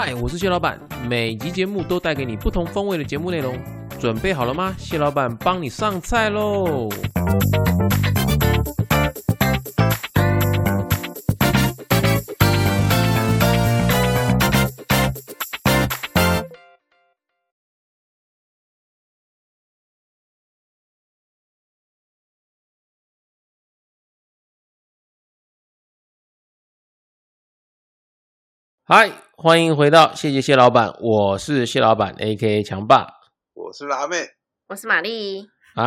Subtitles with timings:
[0.00, 0.78] 嗨，我是谢老板，
[1.08, 3.60] 每集节目都带给你不同风味的节目内容，
[3.98, 4.72] 准备好了吗？
[4.78, 6.88] 谢老板帮你上菜喽！
[28.84, 29.10] 嗨，
[29.40, 32.60] 欢迎回到谢谢谢老板，我是谢老板 A.K.
[32.64, 33.06] 强爸。
[33.54, 34.16] 我是辣妹，
[34.66, 35.48] 我是玛丽。
[35.76, 35.84] 嗨，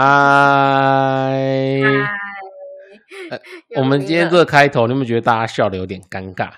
[3.30, 3.42] 嗨，
[3.76, 6.50] 我们今天这个开头，你有没有觉得大家笑的有点尴尬？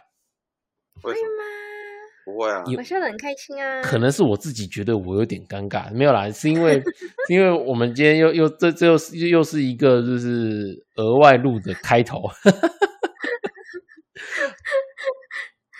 [1.01, 1.29] 为什么？
[1.35, 1.43] 吗？
[2.25, 3.81] 不会啊，我笑得很开心啊。
[3.81, 6.79] 可能是我自己觉得我有点尴尬，没有啦，是因为
[7.27, 12.21] 是因为我们今天又又这这又是又是一个就是额外录的开头，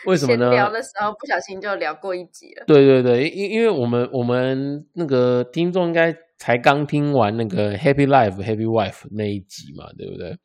[0.05, 0.49] 为什么呢？
[0.49, 2.65] 聊的时候不小心就聊过一集了。
[2.67, 10.37] 对对对，因因为我们我们那个听众应该才刚听完那个 Happy Life Happy Wife 那一集嘛，对不对？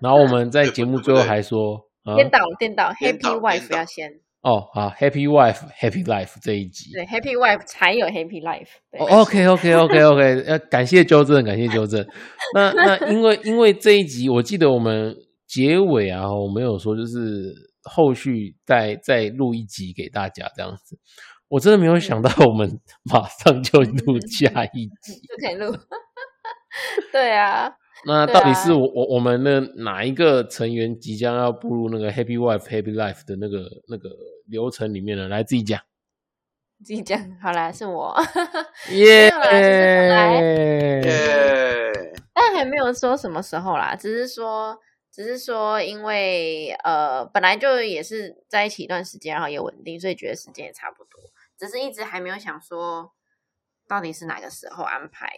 [0.00, 4.10] 然后我们在节目最后还说啊，颠倒颠倒，Happy Wife 要先
[4.42, 12.04] 哦好，Happy Wife Happy Life 这一集，对，Happy Wife 才有 Happy Life OK OK OK OK，呃，感谢纠正，感谢纠正。
[12.54, 15.14] 那那因为因为这一集，我记得我们
[15.46, 20.98] 结尾啊，我们有说就是后续再再录一集给大家这样子。
[21.48, 25.14] 我真的没有想到，我们马上就录下一集。
[25.28, 25.76] 就可以录。
[27.12, 27.72] 对啊，
[28.06, 34.10] 那到底啊是我我我们的哪一个成员即将要步入那个 Happy Wife Happy Life 的那个那个
[34.46, 35.28] 流程里面呢？
[35.28, 35.80] 来自己讲。
[36.82, 38.14] 自己讲好啦，是我，
[38.90, 42.12] 耶、没有啦就是来耶！
[42.34, 44.76] 但还没有说什么时候啦，只是说，
[45.14, 51.20] 只是说，因为呃，本来就也是在一起一段时间，然后也稳定，所以觉得时间也差不多，
[51.56, 53.14] 只是一直还没有想说
[53.86, 55.30] 到底是哪个时候安排，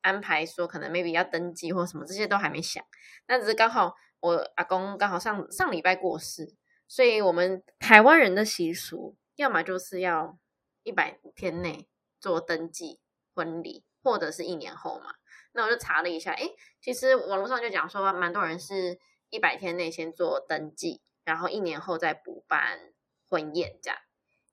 [0.00, 2.82] 安排说可能 maybe 要登记或什么，这些都还没想。
[3.28, 6.54] 那只是刚好我阿公刚好上上礼拜过世，
[6.88, 10.38] 所以我们台湾人的习俗，要么就是要
[10.84, 11.86] 一百天内
[12.18, 12.98] 做登记
[13.34, 15.16] 婚礼，或者是一年后嘛。
[15.56, 18.98] 那我就查了一下，诶，其实网络上就讲说，蛮多人是
[19.30, 22.92] 一百天内先做登记，然后一年后再补办
[23.28, 23.98] 婚宴这样。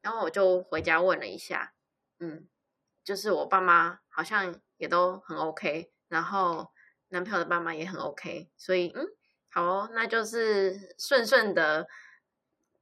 [0.01, 1.73] 然后我就回家问了一下，
[2.19, 2.47] 嗯，
[3.03, 6.71] 就是我爸妈好像也都很 OK，然后
[7.09, 9.05] 男朋友的爸妈也很 OK，所以嗯，
[9.49, 11.87] 好哦，那就是顺顺的，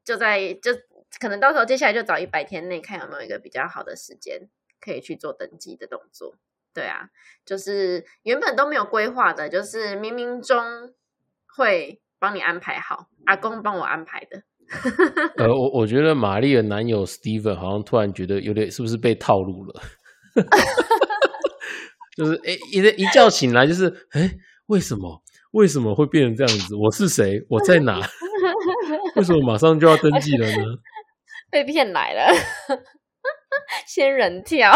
[0.03, 0.71] 就在就
[1.19, 4.49] 可能到时候接下来就找一百天内看有没有一个比较好的时间
[4.79, 6.35] 可以去做登记的动作。
[6.73, 7.09] 对啊，
[7.45, 10.57] 就是原本都没有规划的，就是冥冥中
[11.57, 14.43] 会帮你安排好，阿公帮我安排的。
[15.37, 19.81] 呃，我我觉得玛丽的男友 Steven 好像突然觉得有点是不是被套路了？
[22.15, 24.31] 就是哎，一一觉醒来就是哎，
[24.67, 25.21] 为什么
[25.51, 26.75] 为什么会变成这样子？
[26.75, 27.45] 我是谁？
[27.49, 27.99] 我在哪？
[29.15, 30.63] 为什么马上就要登记了呢？
[31.49, 32.33] 被骗来了，
[33.85, 34.71] 仙人跳。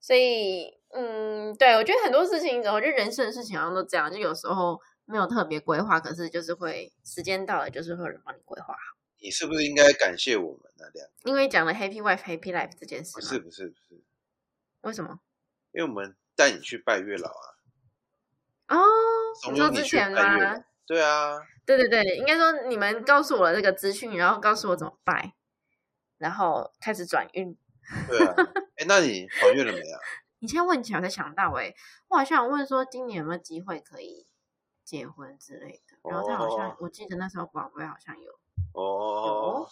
[0.00, 8.80] 所以，嗯，对我觉得很多事情，我觉得人生的事情好像都这样，就有时候没有特别规划，可是就是会时间到了，就是会有人帮你规划好。
[9.18, 10.86] 你是不是应该感谢我们呢？
[10.94, 14.02] 两因为讲了 Happy Wife Happy Life 这件事，不是不是不是，
[14.82, 15.20] 为什么？
[15.72, 18.82] 因为我们带你去拜月老啊，哦，
[19.42, 20.64] 怂你说之前吗。
[20.86, 21.36] 对啊，
[21.66, 25.34] 对对对，应该说你们告诉我这个资讯，然后告诉我怎么拜，
[26.16, 27.54] 然后开始转运。
[28.08, 28.34] 对啊。
[28.76, 29.98] 哎，那你还愿了没啊？
[30.46, 31.74] 你现在问起来我才想到、欸，
[32.06, 34.24] 我好像有问说今年有没有机会可以
[34.84, 38.30] 结婚之类的，然后他好像、哦我记得那时候宝贝好像有
[38.80, 39.66] 哦，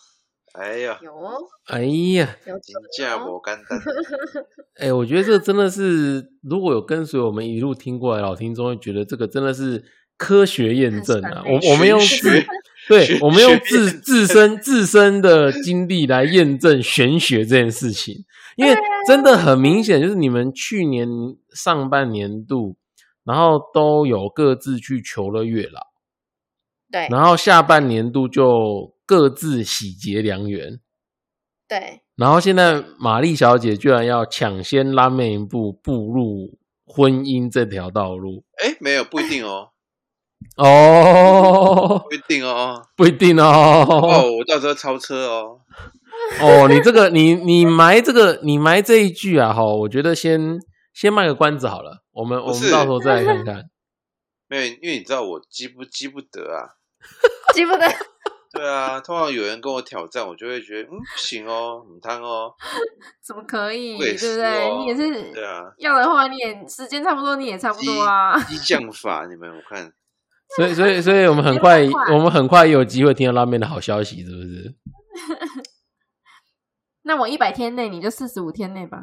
[0.54, 1.84] 哎呀，有哦哎
[2.18, 3.78] 呀，有金价哦我干单，
[4.80, 9.84] 哎，我觉得这真的是，如果有跟随我们一路听过来的老听众，会觉得这个真的是
[10.16, 11.44] 科学验证啊。
[11.46, 12.00] 我我们用
[12.88, 18.24] 对我们用自 自身自身的经历来验证玄学这件事情，
[18.56, 18.80] 因为啊。
[19.06, 21.06] 真的很明显，就是你们去年
[21.52, 22.78] 上半年度，
[23.22, 25.80] 然后都有各自去求了月老，
[26.90, 27.06] 对。
[27.10, 30.80] 然后下半年度就各自喜结良缘。
[31.68, 32.00] 对。
[32.16, 38.44] 然后现在玛丽小姐居然要抢先拉妹一步步入婚姻这条道路。
[38.64, 39.72] 哎，没有不一定哦，
[40.56, 42.80] 哦，不一定哦。
[42.96, 43.86] 不一定哦。
[43.88, 45.58] 哦，我到时候超车哦。
[46.40, 50.58] 哦，你这个你你埋这个你埋这一句啊，哈，我觉得先
[50.92, 53.62] 先卖个关子好了，我们我们到时候再来看看。
[54.48, 56.78] 没有，因为你知道我记不记不得啊？
[57.52, 57.86] 记不得
[58.52, 62.52] 对啊，通常有人跟我挑战，我就会觉得，嗯，不行哦，很贪哦，
[63.26, 63.98] 怎么可以？
[63.98, 64.68] 对不对？
[64.70, 68.38] 哦你也是对啊，要的话，你也时间差不多，你也差不多啊。
[68.44, 69.90] 激将法，你们我看，
[70.56, 71.82] 所以所以所以我们很快
[72.12, 74.74] 我们很快有机会听到拉面的好消息，是不是？
[77.02, 78.98] 那我一百天内，你就四十五天内吧。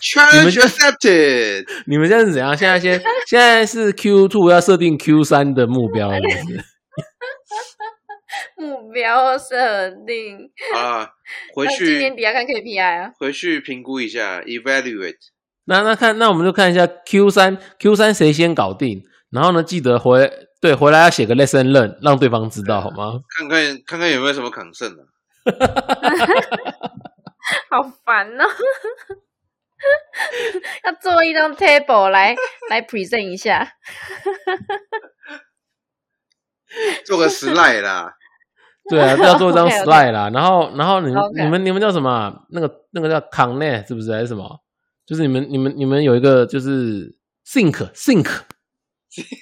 [0.00, 2.56] challenge 就 accepted，你们现在是怎样？
[2.56, 6.64] 现在先 现在是 Q two 要设定 Q 三的目标，是不是？
[8.56, 11.08] 目标设定，啊，
[11.54, 13.12] 回去今年去底要看 KPI 啊。
[13.18, 15.16] 回去评估一下，evaluate，
[15.68, 20.30] 那那看那我们就看一下 Q 三 Q 三谁先搞定，然后呢记得回
[20.60, 23.20] 对回来要写个 lesson learn，让对方知道好吗？
[23.38, 25.04] 看看看看有没有什么抗胜啊。
[27.70, 28.44] 好烦哦！
[30.84, 32.34] 要做一张 table 来
[32.70, 33.66] 来 present 一下。
[37.06, 38.12] 做个 slide 啦，
[38.90, 40.30] 对啊，要做一张 slide 啦。
[40.34, 42.34] 然后然后你们你们你们叫什么啊？
[42.50, 44.60] 那个那个叫 connect 是不是还是什么？
[45.08, 47.16] 就是你们你们你们有一个就是
[47.46, 48.28] think think，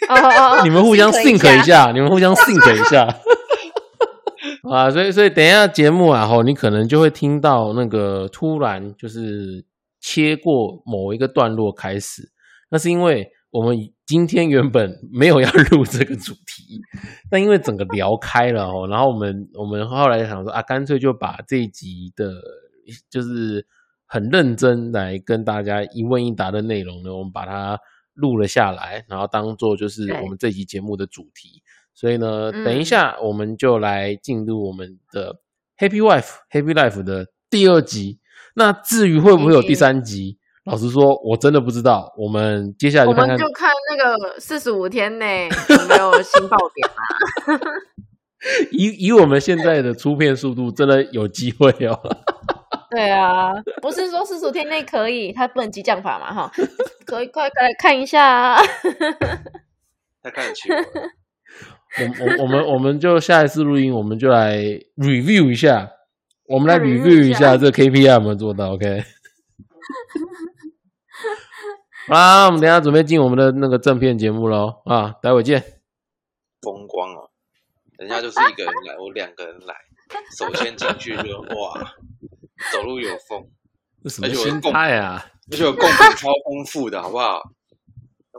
[0.08, 3.08] 哦哦哦， 你们互相 sync think 一下，你们互相 think 一下。
[4.70, 9.64] 啊，所以所以等一下节目啊，吼，你可能就会听到那个突然就是
[10.00, 12.30] 切过某一个段落开始，
[12.70, 16.80] 那是因为我们今天原本没有要录这个主题，
[17.30, 22.32] 但因为整个聊开了哦，然后我们我们后来想说啊，干脆就把这一集的，
[23.08, 23.64] 就是
[24.06, 27.78] 很认真来跟大家一问一答的内容呢，我们把它
[28.14, 31.62] 录了下来，然后当做就是我们这集节目的主题。
[31.92, 35.36] 所以呢，嗯等一下我们就来进入我们的
[35.78, 38.18] Happy Wife Happy Life 的第二集。
[38.54, 42.14] 那至于会不会有第三集，老实说，我真的不知道。
[42.16, 47.00] 我们接下来我就看看们就看那个四十五天内有没有新爆点啊？
[48.72, 51.98] 以以我们现在的出片速度，真的有机会哦。
[52.96, 53.52] 对啊，
[53.82, 56.50] 不是说四十五天内可以，他不能激将法嘛哈？
[57.04, 58.62] 可以快快来看一下啊！
[60.22, 60.84] 太看得起我了。
[62.00, 64.56] 我我我们我们就下一次录音，我们就来
[64.96, 65.90] review 一下，
[66.48, 69.04] 我们来来 review 一下这 KPI 有没有做到？OK。
[72.08, 75.62] 好啦，我们等一下准备进我们的那个正片节目喽啊，待会见。
[76.62, 77.28] 风光哦，
[77.98, 79.74] 等下就是一个人来，我两个人来，
[80.38, 81.94] 首先进去就哇，
[82.72, 83.48] 走路有风，
[84.02, 85.26] 这什么心而且我共态啊？
[85.50, 87.42] 而且我贡品超丰富的，好不好？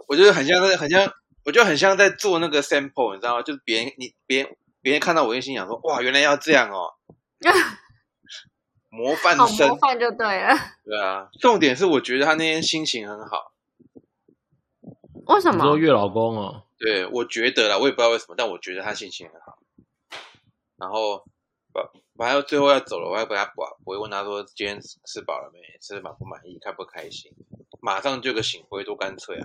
[0.07, 1.11] 我觉得很像在，很像，
[1.45, 3.41] 我觉得很像在做那个 sample，你知道吗？
[3.41, 6.93] 就是别人你别人别人看到我就心想说，哇，原来要这样哦，
[8.89, 10.55] 模范好生模，范就对了。
[10.83, 11.29] 对啊。
[11.39, 13.53] 重点是我觉得他那天心情很好，
[15.27, 15.77] 为什么你说？
[15.77, 19.59] 月老公哦，对我觉得啦，我也不知道为什么，但我觉得他心情很好。
[20.77, 21.25] 然后，
[22.17, 25.59] 把反正最后要走了，我还给他把，我会问他说今天吃饱了没？
[25.79, 26.57] 吃满不满意？
[26.59, 27.31] 开不开心？
[27.79, 29.37] 马上就个醒杯，多干脆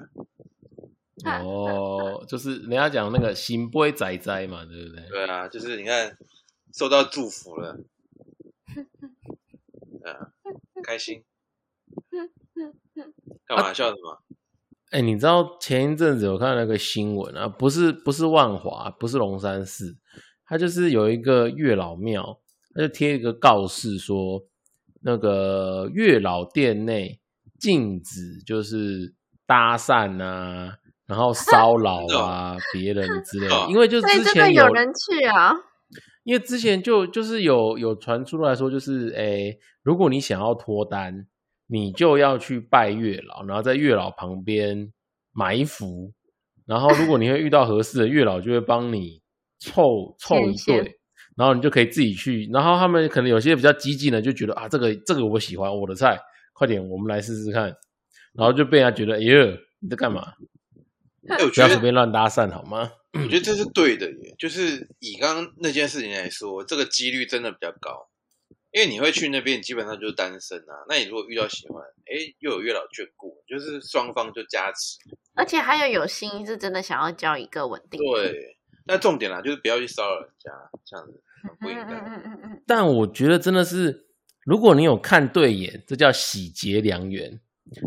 [1.25, 1.43] 啊！
[1.45, 5.07] 哦，就是人家讲那个心不会仔仔嘛，对不对？
[5.09, 6.17] 对啊，就是你看
[6.73, 7.79] 受到祝福了，
[10.03, 10.33] 啊，
[10.83, 11.23] 开心。
[13.47, 14.23] 干嘛笑什么？
[14.91, 17.49] 哎、你知道前一阵子我看那个新闻啊？
[17.49, 19.97] 不是不是万华，不是龙山寺，
[20.45, 22.41] 它就是有一个月老庙，
[22.75, 24.43] 它就贴一个告示说，
[25.03, 27.21] 那个月老店内
[27.59, 29.15] 禁止就是
[29.47, 30.77] 搭讪啊，
[31.07, 35.53] 然后 骚扰啊别人 之类的，因为就所以这个之前有人去啊？
[36.25, 41.27] 因为之前就就是有有传出来说，就是诶，如果你想要脱单，
[41.67, 44.93] 你就要去拜月老，然后在月老旁边
[45.33, 46.13] 埋伏，
[46.65, 49.21] 然后如果你会遇到合适的月老，就会帮你
[49.59, 51.01] 凑凑一对，
[51.37, 52.49] 然后你就可以自己去。
[52.53, 56.19] 然后他们可能有些比较激进的，就觉得啊，这个这个我喜欢，我的菜，
[56.53, 57.75] 快点，我们来试试看。
[58.35, 60.33] 然后就被人家觉得，哎呦，你在干嘛？
[61.29, 62.91] 哎，我不要随觉得便乱搭讪好吗？
[63.13, 68.09] 我觉得这是对的耶，就是以刚刚那件事情来说，这个几率真的比较高，
[68.73, 70.73] 因为你会去那边，你基本上就是单身啊。
[70.89, 74.97] 那你如果遇到喜欢，哎，又有月老眷顾，就是双方就加持。
[75.35, 78.01] 而且还有有心是真的想要交一个稳定。
[78.01, 78.52] 对，
[78.87, 80.51] 但重点啦，就是不要去骚扰人家，
[80.85, 81.21] 这样子
[81.61, 81.95] 不应该。
[82.01, 84.07] 嗯嗯嗯，但我觉得真的是，
[84.45, 87.41] 如果你有看对眼，这叫喜结良缘。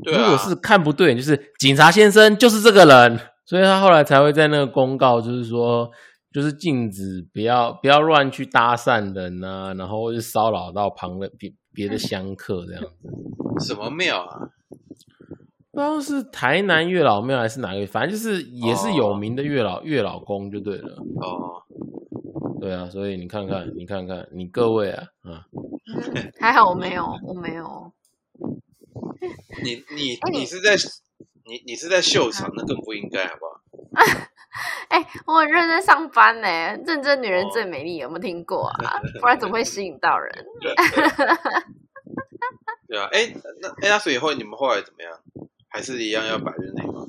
[0.04, 5.92] 对啊，如果是看不对眼，就是警察先生就是这个人，所以他后来才会在那个公告，就是说，
[6.32, 13.66] 就是禁止不要不要乱去搭讪人啊，然后或是骚扰到旁的别别的 香客这样子。
[13.68, 14.50] 什么庙啊？
[15.75, 20.96] 不知道是台南月老庙还是哪个，反正就是也是有名的月老月老公就对了。
[21.22, 21.62] 哦，
[22.62, 27.91] 对啊，所以你看看，你看看，你各位啊，啊，嗯还好我没有，我没有。
[29.63, 30.75] 你你哎你你是在
[31.46, 33.60] 你你是在秀场，那更不应该，好不好？
[34.88, 36.48] 哎、我很认真上班呢，
[36.86, 39.01] 认真女人哦最美丽，有没有听过啊？
[39.20, 40.32] 不然怎么会吸引到人？
[42.88, 45.12] 对啊，哎，那哎，那所以后你们后来怎么样？
[45.75, 47.05] 还是一样要百日内吗？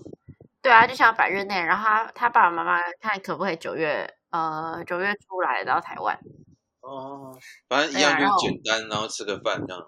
[0.60, 6.18] 对啊，就像百日内，然后他他爸爸妈妈看可不可以九月呃九月出来到台湾。
[6.80, 7.32] 哦，
[7.68, 9.86] 反正一样对啊然后就是简单，然后吃个饭这样。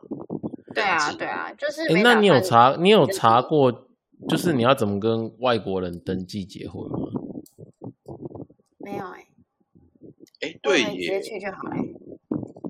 [0.72, 3.88] 对啊对啊，就是哎，那你有查你有查过，
[4.28, 7.08] 就是你要怎么跟外国人登记结婚吗？
[8.78, 9.26] 没有哎、
[10.42, 11.78] 哎，我对耶直接耶，去就好哎、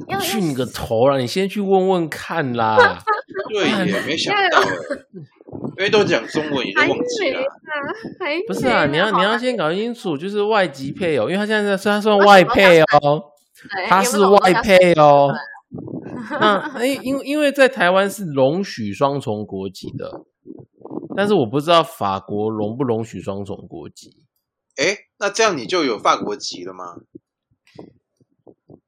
[0.09, 1.19] 因为去你个头啦！
[1.19, 2.99] 你先去问问看啦。
[3.53, 4.65] 对耶，没想到哎，
[5.79, 7.41] 因为都讲中文，也就还忘记了。
[7.41, 7.47] 啊，
[8.49, 13.23] 不是啊，你要你要先搞清楚，就是外籍配偶，因为他现在虽然算外配哦，
[13.87, 15.33] 他是外配哦。
[16.41, 20.23] 那哎，因为因为在台湾是容许双重国籍的，
[21.17, 24.11] 但是我不知道法国容不容许双重国籍。
[24.77, 26.97] 哎，那这样你就有法国籍了吗？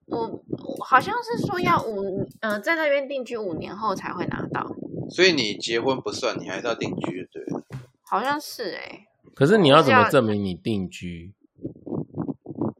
[0.06, 4.66] 我我好像是说要五呃在那边定居五年后才会拿到，
[5.10, 7.62] 所以你结婚不算，你还是要定居，对了。
[8.02, 11.32] 好像是哎、可是你要怎么证明你定居？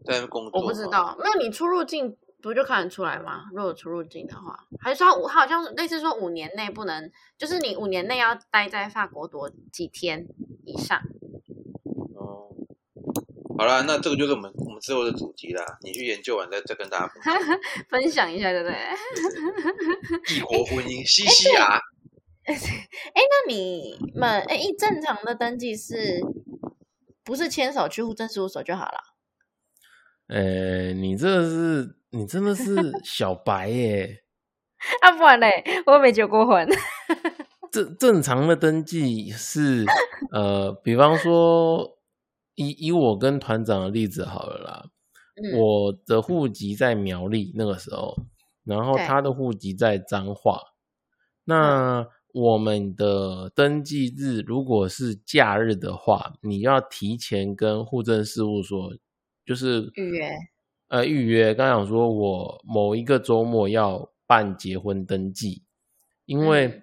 [0.04, 0.86] 在工作，我不知。
[0.88, 3.44] 道，没有你出入境不就看得出来吗？
[3.52, 10.26] 如果出入境的话，还是说五，好像是类似说五年内不能，就是你五年内要待在法国多几天
[10.64, 10.98] 以上。
[12.16, 12.48] 哦，
[13.56, 15.64] 好啦，那这个就是我们我们之后的主题啦。
[15.82, 18.76] 你去研究完再再跟大家分享 分享一下，对不对？
[20.36, 21.78] 异国婚姻，西西啊，
[23.14, 26.20] 哎，那你们哎，一正常的登记是
[27.24, 28.98] 不是牵手去户政事务所就好了？
[30.28, 34.24] 呃，你这是你真的是 小白耶。
[35.02, 36.68] 啊，不然嘞，我没结过婚。
[37.70, 39.84] 正正常的登记是，
[40.32, 41.98] 呃，比方说，
[42.54, 44.84] 以以我跟团长的例子好了啦，
[45.36, 48.16] 嗯，我的户籍在苗栗那个时候，
[48.64, 50.60] 然后他的户籍在彰化。
[51.44, 58.94] 那我们的登记日如果是假日的话，你要提前跟户政事务所
[59.44, 60.30] 就是预约
[60.88, 61.54] 呃预约。
[61.54, 65.64] 刚讲说我某一个周末要办结婚登记，
[66.26, 66.82] 因为嗯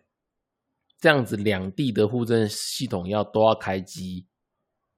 [1.00, 4.26] 这样子两地的户政系统要都要开机，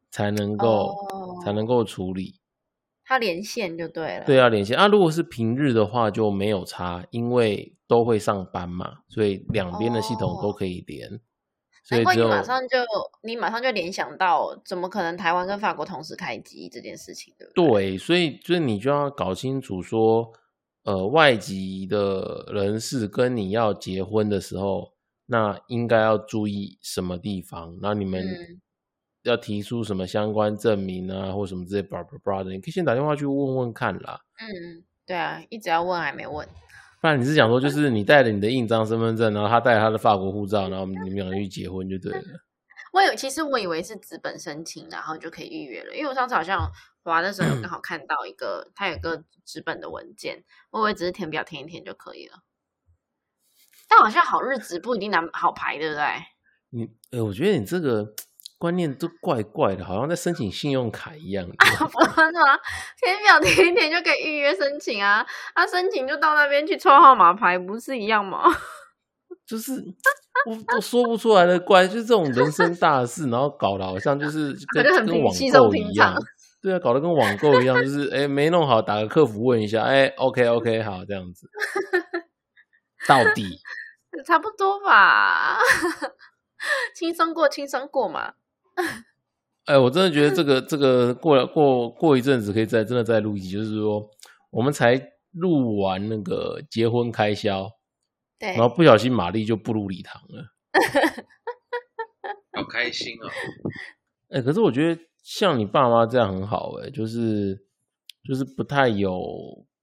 [0.10, 0.96] 才能够、
[1.44, 2.40] 才哦能够处理。
[3.04, 4.26] 它连线就对了。
[4.26, 4.88] 对，啊，连线啊。
[4.88, 11.10] 如果是平日的话就没有差，因为都会上班嘛，所以两边的系统都哦可以连。
[11.84, 12.78] 所难怪你以只有马上就
[13.24, 17.68] 你马上就联想到，怎么可能台湾跟法国同时开机这件事情，对不对？
[17.68, 20.32] 对，所以就是你就要搞清楚说，
[20.84, 24.94] 呃，外籍的人士跟你要结婚的时候，
[25.26, 27.76] 那应该要注意什么地方？
[27.82, 28.62] 那你们嗯
[29.24, 34.22] 要提出什么相关证明啊，或什么之类，blah blah blah 的，你可以先打电话去问问看啦。
[34.40, 36.48] 嗯，对啊，一直要问还没问。
[37.02, 42.24] 不然你是想说，就是你带着你的印章身份证，然后他带着他的法国护照，然后你们两个去结婚就对了。
[42.92, 46.70] 我有其实我以为是纸本申请，然后就可以预约了，因为我上次好像
[47.04, 52.44] 滑的时候有 刚好看到一个，它有个纸本的文件，我以为只是填表填一填就可以了。
[53.88, 56.04] 但好像好日子不一定拿好排，对不对？
[56.72, 58.14] 你，呃，我觉得你这个
[58.60, 61.48] 观念都怪怪的，好像在申请信用卡一样。
[61.48, 61.84] 不是
[62.34, 62.60] 吗？
[63.02, 68.44] 填表填一填就可以预约申请啊，啊，申请就到那边去抽号码牌，不是一样吗？
[69.48, 69.74] 就是
[70.46, 76.14] 我我说不出来的怪，就是这种人生大事，然后搞得好像就是 跟就跟网购一样
[76.62, 81.50] 对啊，搞得跟网购一样，就是哎没弄好，打个客服问一下，哎 OK OK 好这样子，
[83.08, 83.60] 到底
[84.26, 85.58] 差不多吧，
[86.94, 88.34] 轻松过，轻松过嘛。
[89.66, 94.10] 哎，我真的觉得这个这个过了过过一阵子可以再真的再录一集，就是说
[94.50, 95.00] 我们才
[95.32, 97.70] 录完那个结婚开销，
[98.40, 100.56] 对然，后不小心玛丽就步入礼堂了。
[102.54, 103.30] 好开心哦！
[104.30, 107.56] 哎、可是我觉得像你爸妈这样很好、哎，就是
[108.28, 109.22] 就是不太有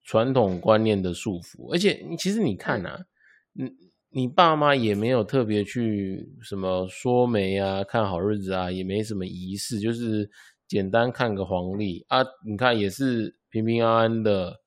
[0.02, 3.06] 传统观念的束缚，而且其实你看啊，
[3.52, 3.70] 你
[4.10, 10.30] 你爸妈也没有特别去什么说媒啊、看好日子啊，也没什么仪式，就是
[10.66, 14.60] 简单看个黄历啊，你看也是平平安安的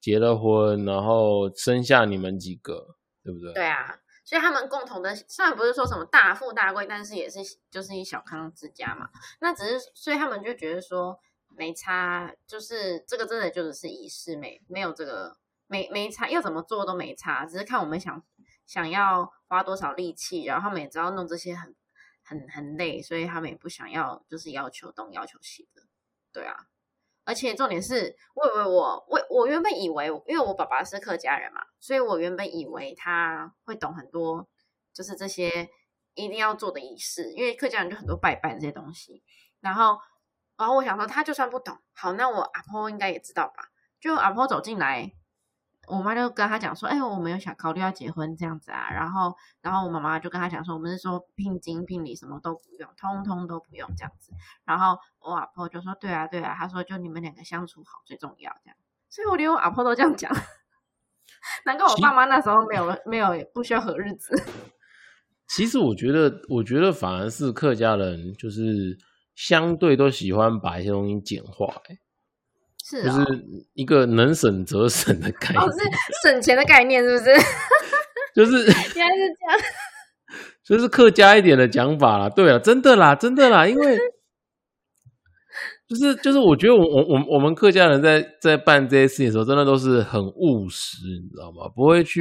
[0.00, 3.52] 结了婚，然后生下你们几个，对不对？
[3.52, 9.08] 对啊，所以他们共同的虽然不是说什么大富大贵，但是也是就是一小康之家嘛。
[9.40, 11.18] 那只是所以他们就觉得说
[11.56, 15.36] 没差，就是这个真的就只是仪式，没没有这个
[15.66, 18.22] 没没差，要怎么做都没差，只是看我们想
[18.66, 21.74] 想要花多少力气，然后他们也知道弄这些很
[22.22, 25.82] 很很累，所以他们也不想要就是要求东要求西的，
[26.32, 26.66] 对啊。
[27.26, 34.46] 而且重点是，我以为我我我原本以为，因为我爸爸是客家人嘛，所以我原本以为他会懂很多，
[34.92, 35.68] 就是这些
[36.12, 39.22] 一定要做的仪式，因为客家人就很多拜拜这些东西。
[39.60, 39.98] 然后，
[40.58, 43.70] 然后我想说，他就算不懂，好，那我阿婆应该也知道吧？
[43.98, 45.10] 就阿婆走进来。
[45.86, 54.32] 我妈就跟他讲说：“哎，我们有想考虑要结婚这样子啊。”然后，然后我妈妈就跟他讲说：“我们是说聘金、聘礼什么都不用，通通都不用这样子。”
[54.64, 58.76] 然后我阿婆就说：“对啊，对啊。”他说：“就你们两个相处好最重要。”这样，
[59.08, 60.30] 所以我连我阿婆都这样讲。
[61.66, 64.34] 难怪我爸妈那时候没有没有不需要合日子。
[65.48, 68.96] 其实我觉得，我觉得反而是客家人就是
[69.34, 71.66] 相对都喜欢把一些东西简化。
[71.88, 71.98] 哎。
[72.86, 73.24] 是，就是
[73.72, 77.30] 一个能省则省的概念，哦，是省钱的概念，是不是？
[78.36, 79.60] 就是， 原来是这样，
[80.62, 82.28] 就是客家一点的讲法啦。
[82.28, 83.96] 对啊，真的啦，真的啦，因为
[85.88, 91.66] 就是就是，我觉得我我我我们客家人在在办这些事情的时候，真的都是很务实，你知道吗？
[91.74, 92.20] 不会去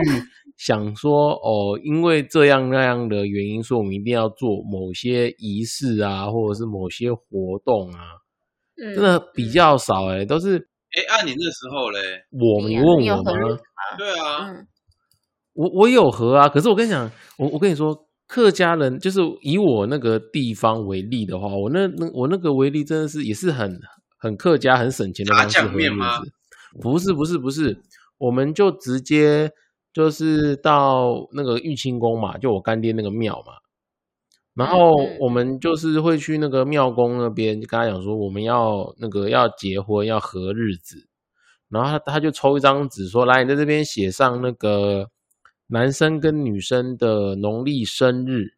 [0.56, 8.23] 想说哦，因为这样那样的原因，说我们一定要做某些仪式啊，或者是某些活动啊。
[8.76, 12.00] 真的比较少哎，都是哎，按你那时候嘞，
[12.32, 13.32] 我你问我吗？
[13.98, 14.50] 对啊，
[15.54, 23.80] 我我有和啊，可是我跟你讲，我我跟你说，客家人就是以我那个地方为例的话，我那那我那个为例真的是也是很
[24.18, 25.60] 很客家、很省钱的方式。
[26.82, 27.80] 不是不是不是，
[28.18, 29.52] 我们就直接
[29.94, 33.54] 就是到那个玉清宫嘛，就我干爹那个庙嘛。
[34.56, 41.08] 然后我们就是会去那个庙公那边，就跟他讲说我们要那个要结婚要合日子，
[41.70, 45.10] 然后他他就抽一张纸说来你在这边写上那个
[45.66, 48.54] 男生跟女生的农历生日，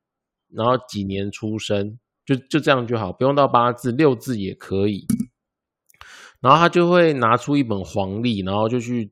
[0.52, 5.06] 然后几年出生，就就这样就好，不用到八字六字也可以。
[6.42, 9.10] 然后他就会拿出一本黄历，然后就去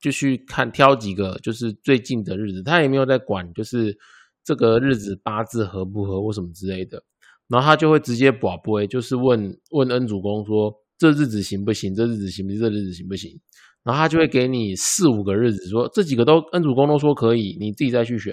[0.00, 3.98] 就去看挑几个就是最近的日子，他也没有在管就是。
[4.44, 7.02] 这个日子八字合不合或什么之类的，
[7.48, 11.94] 然后他就会直接卜卜，就是问问恩主公说这日子行不行？
[11.94, 12.60] 这日子行不行？
[12.60, 13.40] 这日子行不行？
[13.82, 18.32] 然后他就会给你四五个日子，说这几个都恩主公都说可以，你自己再去选。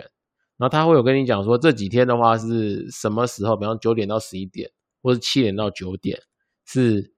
[0.57, 4.69] 然后他会有跟你讲说这几天的话是什么时候，比方九点到十一点，
[5.01, 6.19] 或者七点到九点
[6.65, 7.13] 是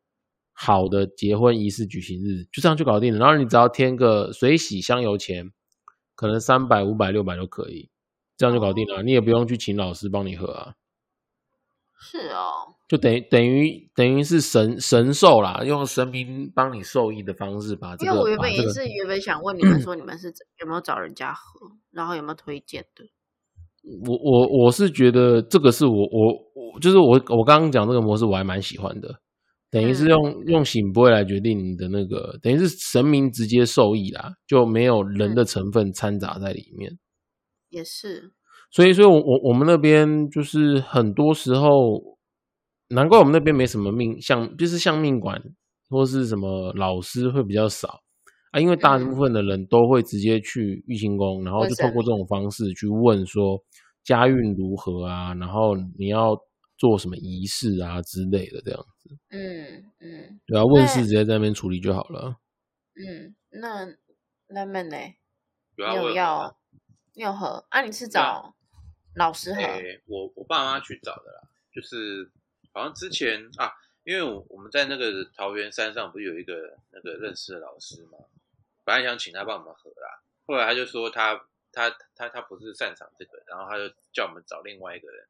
[0.54, 3.20] 好的结婚仪式举行日，就这样就搞定了。
[3.20, 5.52] 然后你只要添个水洗香油钱，
[6.16, 7.90] 可能三百、五百、六百都可以。
[8.42, 10.74] 这样就搞定了，你也不用去请老师帮你喝啊。
[12.00, 18.12] 是哦，就等于等于等于是神神授啦，用神明帮你授意的方式把这个。
[18.12, 21.60] 因为我原本也是原本想问你们 说，你们是有没有找人家喝，
[21.92, 23.06] 然后有没有推荐的？
[24.10, 29.22] 我我我是觉得这个是我我我就是我我刚刚讲这个模式，我还蛮喜欢的。
[29.70, 36.98] 等于是用用醒波来决定你的那个，等于是神明直接受益啦，就没有人的成分掺杂在里面。
[37.72, 38.32] 也是，
[38.70, 42.18] 所以，所以，我我我们那边就是很多时候，
[42.90, 45.42] 难怪我们那边没什么命，像就是像命馆
[45.90, 48.02] 或是什么老师会比较少
[48.52, 53.58] 啊，因为大部分的人都会直接去玉清宫，然后就透过这种方式去问说
[54.04, 56.38] 家运如何啊，然后你要
[56.78, 59.18] 做什么仪式啊之类的这样子。
[59.30, 62.36] 嗯嗯，对啊，问事直接在那边处理就好了。
[62.96, 63.88] 嗯，那
[64.50, 64.98] 那们呢？
[65.78, 66.58] 有要。
[67.22, 67.82] 有合啊？
[67.82, 68.56] 你是找
[69.16, 69.62] 老师合？
[70.08, 72.32] 我我爸妈去找的啦，就是
[72.74, 73.72] 好像之前啊，
[74.04, 78.18] 因为我我们在那个桃园山上不是有一个那个认识的老师嘛，
[78.84, 85.28] 本来想请他帮我们合啦，后来他就说他他他他不是擅长这个，然后他就叫我们找另外一个人，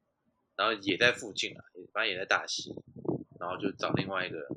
[0.56, 2.74] 然后也在附近啊，反正也在大溪，
[3.38, 4.48] 然后就找另外一个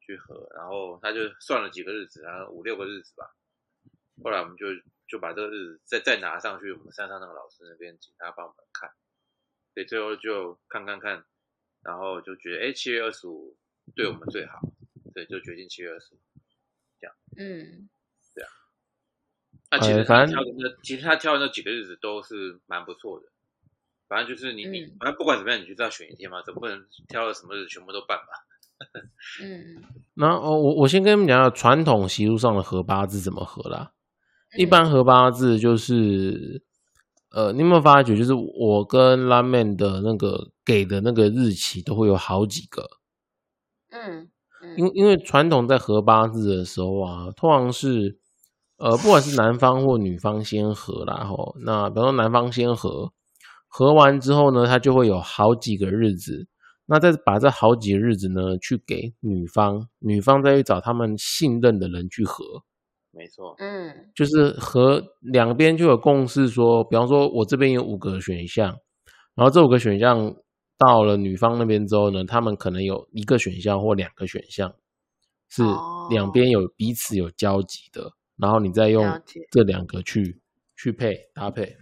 [0.00, 3.32] 去合，然后他就算了几个日子，然后五六个日子吧，
[4.24, 4.66] 后来我们就。
[5.06, 8.90] 就把这个日子再再拿上去，我们山上那个老师那边请他帮我们看，
[9.74, 11.24] 所以最后就看看看，
[11.82, 13.56] 然后就觉得哎七月二十五
[13.94, 14.60] 对我们最好，
[15.12, 16.18] 所以就决定七月二十五
[16.98, 17.14] 这样。
[17.36, 17.88] 嗯，
[18.34, 18.50] 对啊。
[19.70, 23.26] 那其实他挑的那其实他挑的那几个日子都是蛮不错的，
[24.08, 28.46] 反正就是你你反正不管怎么样，你就是要选一天嘛，总不能挑了什么日子全部都办吧。
[29.42, 29.82] 嗯，
[30.14, 33.92] 那哦我我先跟你们讲传统习俗上的合八字怎么合啦。
[34.56, 36.62] 一般合八字就是，
[37.30, 42.88] 呃，你有没有发觉，就是我跟拉面的那个给的那个日期都会有好几个，
[43.90, 44.28] 嗯
[44.62, 48.18] 嗯因因为传统在合八字的时候啊，通常是
[48.76, 53.12] 呃，不管是男方或女方先合啦，吼，那比方说男方先合，
[53.68, 56.46] 合完之后呢，他就会有好几个日子，
[56.86, 62.64] 那再把这好几个日子呢，去给女方，女方再去找他们信任的人去合，
[63.14, 64.10] 没错，嗯。
[64.14, 68.76] 就是和两边就有共识说，比方说我这边有五个选项，
[69.34, 70.34] 然后这五个选项
[70.78, 74.74] 到了女方那边之后呢，他们可能有一个选项或两个选项
[75.48, 76.08] 是哦。
[76.10, 79.04] 两边有彼此有交集的，然后你再用
[79.50, 80.40] 这两个去
[80.76, 81.76] 去配搭配，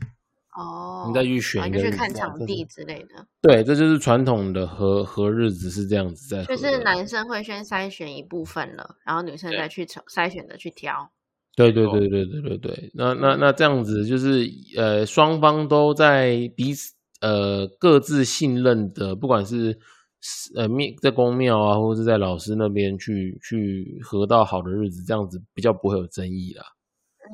[0.56, 3.26] 哦，你再去选然后就去一个看场地之类的。
[3.40, 11.10] 对，这就是传统的和和日子是这样子在就是男生会先筛选一部分了，然后女生再去抽筛选的去挑。
[11.54, 19.78] 对对对对对对对，那那那这样子就是呃，双方都在彼此呃各自信任的，不管是
[20.56, 26.64] 呃庙在公庙啊，或者是在老师那边去去合到好的日子，这样子比较不会有争议啦。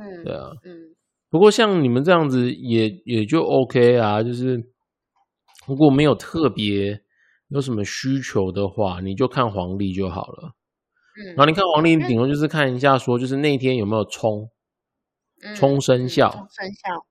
[0.01, 0.97] 嗯，对啊，嗯
[1.31, 4.57] 不过像你们这样子也也就 OK 啊，就是
[5.67, 7.01] 如果没有特别
[7.51, 10.55] 有什么需求的话，你就看黄历就好了。
[11.25, 14.49] 嗯，然后你看黄历，顶多就是看一下说，就是那天有没有冲。
[15.41, 17.07] 嗯冲生效生效。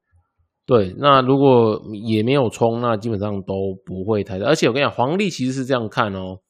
[0.66, 3.54] 对，那如果也没有冲，那基本上都
[3.86, 4.46] 不会太大。
[4.48, 6.42] 而且我跟你讲，黄历其实是这样看哦，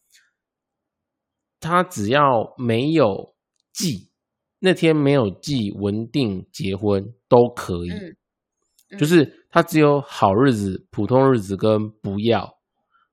[1.60, 3.36] 他只要没有
[3.72, 4.10] 忌，
[4.58, 7.92] 那天没有忌，文定结婚都可以。
[7.92, 8.16] 嗯
[8.90, 12.58] 嗯就是他只有好日子、普通日子跟不要，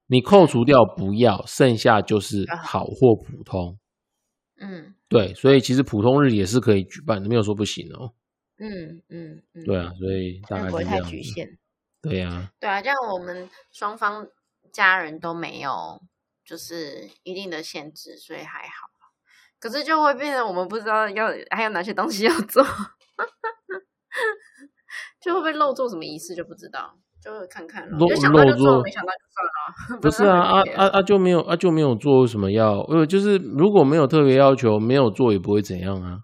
[0.07, 3.79] 你扣除掉不要，剩下就是啊好或普通。
[4.59, 8.13] 嗯对，所以其实普通日也是可以举办的，没有说不行哦。
[8.59, 11.01] 嗯嗯嗯，对啊，所以大概不会太。
[11.03, 11.59] 局限。
[12.01, 14.29] 对啊，对啊，这样我们双方
[14.73, 16.01] 家人都没有
[16.45, 18.89] 就是一定的限制，所以还好。
[19.59, 22.63] 可是就会变成我们不知道要还有哪些东西要做，
[25.21, 30.01] 就会不会漏做什么仪式就不知道，就会看看咯漏就想到就做做，没想到就算了。
[30.03, 32.81] 不是啊啊啊啊就没有啊就没有做为什么要？
[32.83, 36.19] 呃，就是如果没有特别要求，没有做也不会怎样啊。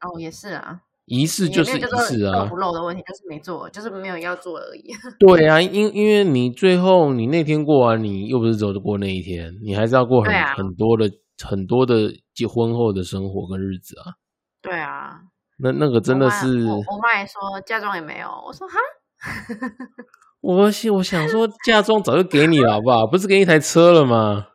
[0.00, 4.90] 哦，也是啊，仪式就是仪式啊不，漏的问题，就是没做，就是没有要做而已。
[5.20, 11.10] 对啊，因因为你最后你那天过完，你又不是只有过那一天，你还是要过很、啊很多的
[11.46, 14.14] 很多的结婚后的生活跟日子啊。
[14.62, 15.20] 对啊，
[15.58, 18.78] 那那个真的是，我我妈也说嫁妆也没有，我说哈，
[20.40, 23.06] 我想我想说嫁妆早就给你了，好不好？
[23.06, 24.48] 不是给你一台车了吗？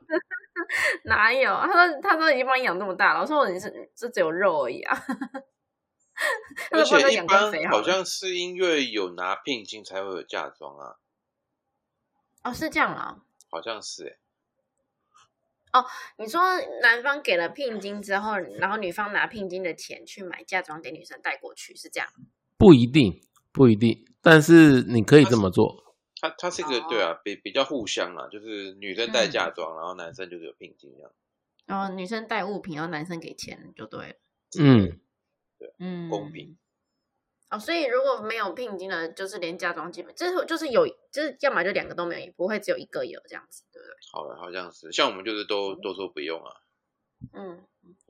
[1.05, 1.53] 哪有？
[1.55, 4.97] 他说他说已经帮你养这么大了，我说你是这只有肉而已啊。
[6.71, 10.95] 他而且一般好像是因为有拿聘金才会有嫁妆啊，
[12.43, 13.17] 哦，是这样啊。
[13.49, 14.17] 好像是
[15.73, 15.85] 哦
[16.17, 16.41] 你说
[16.81, 22.07] 男方给了聘金之后，然后女方拿聘金的钱去买嫁妆给女生带过去，是这样？
[22.57, 25.83] 不一定，不一定，但是你可以这么做。
[26.19, 31.11] 它它是一个对啊，比比较互相啊，就是女生带嗯嫁妆，然后男生就是有聘金这样，
[31.65, 34.15] 然后女生带物品，然后男生给钱就对了。
[34.57, 34.99] 嗯，
[35.79, 36.57] 嗯，公平。
[37.49, 43.93] 哦，所以如果没有聘金的，就是连嫁妆基本就是就是有，就是要么就两个都没有，也不会只有一个有这样子，对不对？
[44.13, 46.55] 好了，好像是像我们就是都都说不用啊，
[47.33, 47.63] 嗯，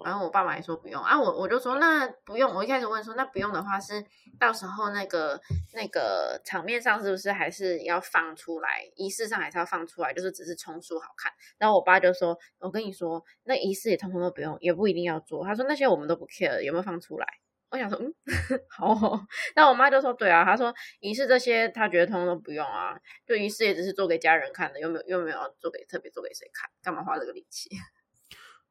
[0.04, 4.04] 然后我爸爸也说不用啊，我我就说那不用，我一开始问说那不用的话是
[4.40, 5.40] 到时候那个
[5.74, 11.32] 那个场面上是不是还是要放出来，仪式上还是要放出来，就是只是充数好看。
[11.58, 15.46] 然后我爸就说，我跟你说，那仪式也通通都不用，也不一定要做。
[15.46, 17.28] 他说那些我们都不 care 有没有放出来。
[17.70, 18.14] 我想说，嗯，
[18.70, 19.20] 好哦。
[19.56, 22.96] 那我妈就说，对啊，她说仪式这些，她觉得通通都不用啊，
[23.26, 27.72] 就仪式也只是做给家人看的，又没有又没有做给特别做给谁看，干嘛花这个力气？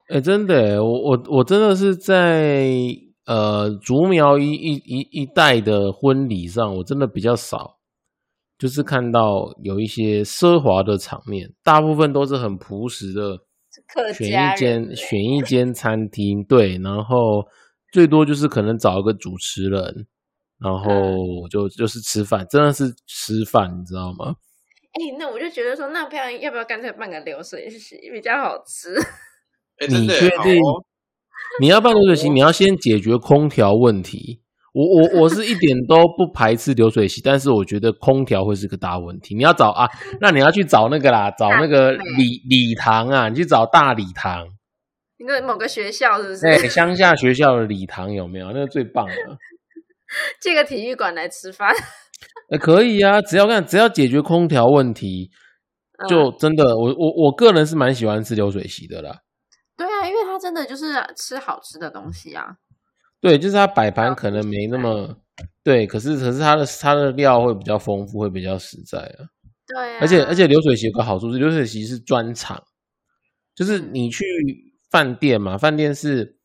[0.09, 2.69] 哎、真的，我我我真的是在
[3.25, 7.79] 呃竹苗一一一一代的婚礼上，我真的比较少，
[8.59, 13.39] 就是看到有一些奢华的场面，大部分都是很朴实的，
[13.95, 17.43] 客选一间欸选一间餐厅，对，然后
[17.91, 20.07] 最多就是可能找一个主持人，
[20.59, 24.35] 然后嗯就就是吃饭，真的是吃饭，你知道吗？
[24.93, 28.95] 哎、那我就觉得说，那不要要不要干脆办个流水席比较好吃？
[29.89, 30.85] 你确定哦，
[31.61, 34.41] 你要办流水席，你要先解决空调问题。
[34.73, 39.35] 我我我是一点都不排斥流水席，但是我觉得空调会是个大问题。
[39.35, 39.87] 你要找啊，
[40.21, 44.47] 那你要去找那个啦，找那个礼礼堂啊，你去找大礼堂，
[45.19, 46.41] 你个某个学校是不是？
[46.41, 48.47] 对，乡下学校的礼堂有没有？
[48.53, 49.37] 那个最棒了。
[50.41, 51.75] 借个体育馆来吃饭？
[52.51, 55.31] 呃，可以啊，只要看只要解决空调问题，
[56.09, 59.19] 就真的我我我个人是蛮喜欢吃流水席的啦。
[60.43, 62.57] 真的就是吃好吃的东西啊。
[63.21, 65.17] 对，就是它摆盘可能没那么
[65.63, 69.31] 对，可是可是它的它的料会比较丰富，会比较实在啊。
[69.69, 72.61] 对，而且而且流水席有个好处是流水席是专场，
[73.55, 74.25] 就是你去
[74.91, 76.37] 饭店嘛，饭店是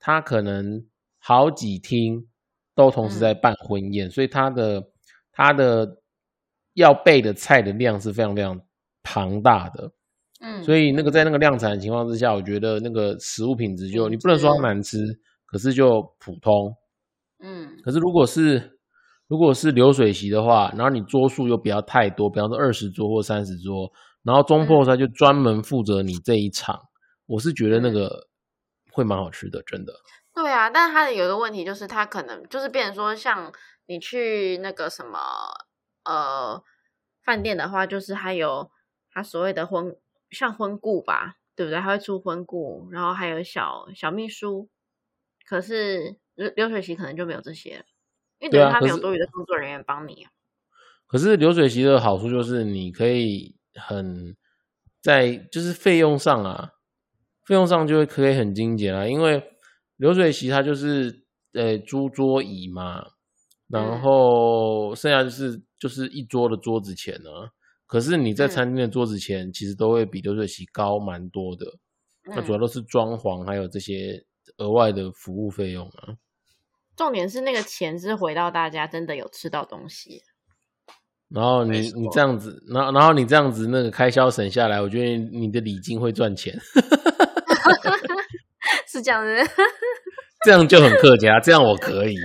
[0.00, 0.84] 它可能
[1.18, 2.26] 好几厅
[2.74, 4.82] 都同时在办婚宴，所以它的
[5.30, 6.02] 它的
[6.74, 8.60] 要备的菜的量是非常非常
[9.04, 9.92] 庞大的。
[10.46, 14.98] 嗯，所以那个在那个量产的情况之下，我觉得那个食物品质就你不能说它难吃，
[15.46, 16.76] 可是就普通。
[17.42, 18.78] 嗯，可是如果是
[19.26, 23.90] 如果是流水席的话，然后你桌数又不要太多，比方说二十桌或三十桌，
[24.22, 26.78] 然后中破赛就专门负责你这一场，
[27.26, 28.28] 我是觉得那个
[28.92, 29.94] 会蛮好吃的，真的。
[30.34, 33.50] 对啊，但是它的有一个问题就是，它可能就是变成说，像
[33.86, 35.18] 你去那个什么
[36.04, 36.62] 呃
[37.22, 38.70] 饭店的话，就是还有
[39.10, 39.94] 它所谓的婚
[40.34, 41.80] 像婚顾吧，对不对？
[41.80, 44.68] 还会出婚顾，然后还有小小秘书，
[45.46, 47.82] 可是流流水席可能就没有这些。
[48.40, 50.26] 因为他没有多余的工作人员帮你。
[51.06, 54.36] 可是流水席的好处就是你可以很
[55.00, 56.72] 在就是费用上啊，
[57.46, 59.06] 费用上就会可以很精简啊。
[59.06, 59.42] 因为
[59.96, 63.06] 流水席它就是呃租桌椅嘛，
[63.68, 67.30] 然后剩下就是就是一桌的桌子钱呢。
[67.94, 71.64] 可是你在餐厅的桌子前其实都会比流水席高蛮多的。
[72.24, 74.20] 那主要都是装潢还有这些
[74.56, 76.18] 额外的服务费用啊。
[76.96, 80.24] 重点是那个钱是回到大家真的有吃到东西，
[81.28, 86.52] 然后你你这样子，然后然后你这样子那个开销省下来，我觉得你的礼金会赚钱，
[88.88, 89.36] 是这样子，
[90.44, 92.16] 这样就很客家，这样我可以，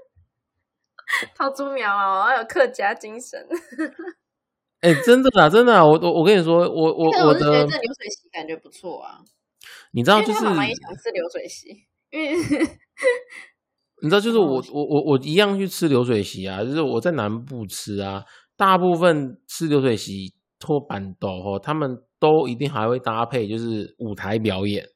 [1.34, 3.42] 掏猪苗啊，我有客家精神，
[4.80, 9.18] 哎，真的啦，真的，我我我跟你说，我我我的流水席感觉不错啊，
[9.92, 11.68] 你知道就是妈妈也想吃流水席，
[12.10, 12.36] 因为。
[14.02, 18.22] 你知道，就是我我我我一样去吃流水席啊，就是我在南部吃啊，
[18.54, 24.86] 大部分吃流水席托板豆哦，他们都一定还会搭配就是舞台表演，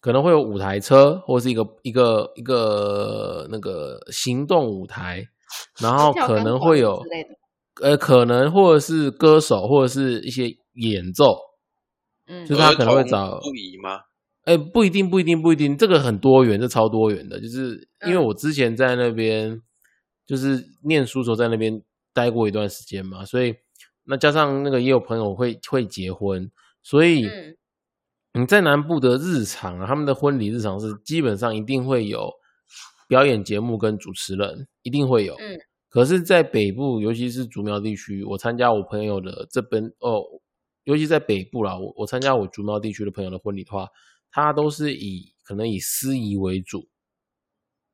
[0.00, 5.22] 可能会有舞台车或是一个一个一个那个行动舞台，
[5.82, 6.98] 然后可能会有
[7.82, 11.36] 呃，可能或者是歌手或者是一些演奏，
[12.26, 14.00] 嗯，就是他可能会找不仪吗？
[14.44, 17.38] 哎，不一定，不一定，不一定，这个很多元，这超多元的。
[17.38, 19.60] 就是因为我之前在那边，
[20.26, 21.82] 就是念书时候在那边
[22.14, 23.54] 待过一段时间嘛，所以
[24.04, 26.50] 那加上那个也有朋友会会结婚，
[26.82, 27.28] 所以
[28.32, 32.30] 你在南部的日常啊，他们的婚礼日常是基本上一定会有
[33.06, 35.34] 表演节目跟主持人，一定会有。
[35.34, 35.58] 嗯，
[35.88, 40.22] 可是，在北部，尤其是竹苗地区，我参加我朋友的这边哦，
[40.84, 43.88] 尤其在北部啦，我我参加我竹苗地区的朋友的婚礼的话。
[44.30, 46.86] 他都是以可能以司仪为主，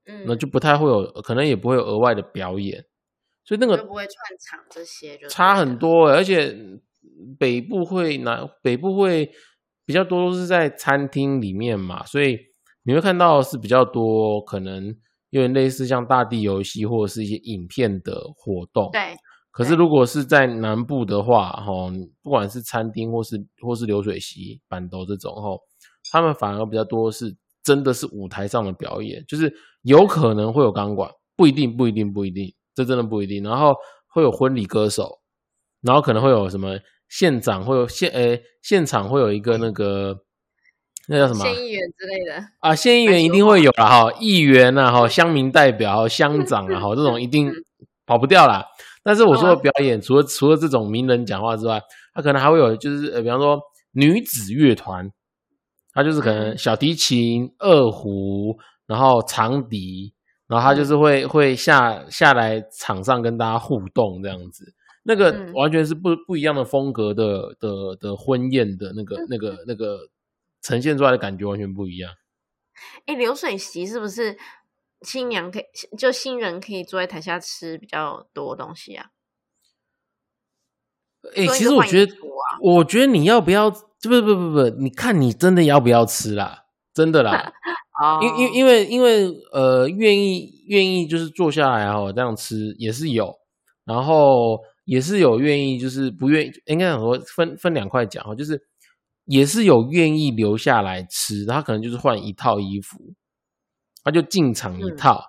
[0.05, 2.85] 嗯，那就不太会有，可能也不会有额外的表演，
[3.45, 6.53] 所以那个不会串场这些就差很多，而且
[7.39, 9.31] 北部会拿北部会
[9.85, 12.37] 比较多都是在餐厅里面嘛，所以
[12.83, 14.99] 你会看到是比较多可能
[15.35, 19.17] 有点类似像大地游戏或者是一些影片的活动，对。
[19.51, 21.73] 可是如果是在南部的话，哈，
[22.23, 25.59] 不管是餐厅或是或是流水席、板斗这种，哈。
[26.13, 33.43] 他们反而比较多是真的是舞台上的表演，就是有可能会有钢管，不一定，不一定，不一定，这真的不一定。
[33.43, 33.75] 然后
[34.07, 35.19] 会有婚礼歌手，
[35.81, 40.17] 然后可能会有什么县长，会有现诶现场会有一个那个
[41.09, 41.45] 那叫什么？
[41.45, 42.47] 县议员之类的。
[42.61, 43.87] 啊，县议员一定会有了。
[43.87, 47.53] 哈，议员啊哈，乡民代表、 乡长啊哈，这种一定
[48.07, 48.65] 跑不掉啦。
[49.03, 51.81] 但是我说的表演，除了除了这种名人讲话之外，
[52.15, 53.59] 他可能还会有就是呃，比方说
[53.93, 55.11] 女子乐团。
[55.97, 60.13] 他就是可能小提琴、二胡，然后长笛，
[60.49, 64.65] 然后他就是会会下下来场上跟大家互动这样子，
[65.05, 69.99] 那个完全是不不一样的风格的的的婚宴的那个那个那个
[70.65, 72.13] 呈现出来的感觉完全不一样。
[73.07, 74.37] 哎，流水席是不是
[75.03, 75.65] 新娘可以
[75.97, 79.11] 就新人可以坐在台下吃比较多东西啊？
[81.37, 82.17] 哎，其实我觉得，
[82.61, 83.71] 我觉得你要不要？
[83.71, 86.65] 不不不不不，你看你真的要不要吃啦？
[86.93, 87.51] 真的啦，
[88.21, 93.35] 因因因为因为呃，愿意愿意就是坐下来哦，这样吃也是有，
[93.87, 98.63] 然后也是有愿意就是不愿意，应该很多分分两块讲哈，就是
[99.27, 102.99] 也是有愿意留下来吃，他可能就是换一套衣服，
[104.03, 105.23] 他就进场一套，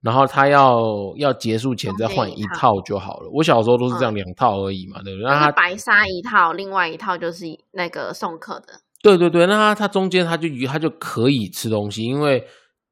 [0.00, 0.80] 然后他要
[1.16, 3.30] 要结束前再换一套套就好了。
[3.32, 5.28] 我小时候都是这样嗯两套而已嘛，对不对？
[5.28, 8.68] 那他白纱一套，另外一套就是那个送客的。
[9.02, 12.42] 对对对，那他他中间他就他就可以吃东西，因为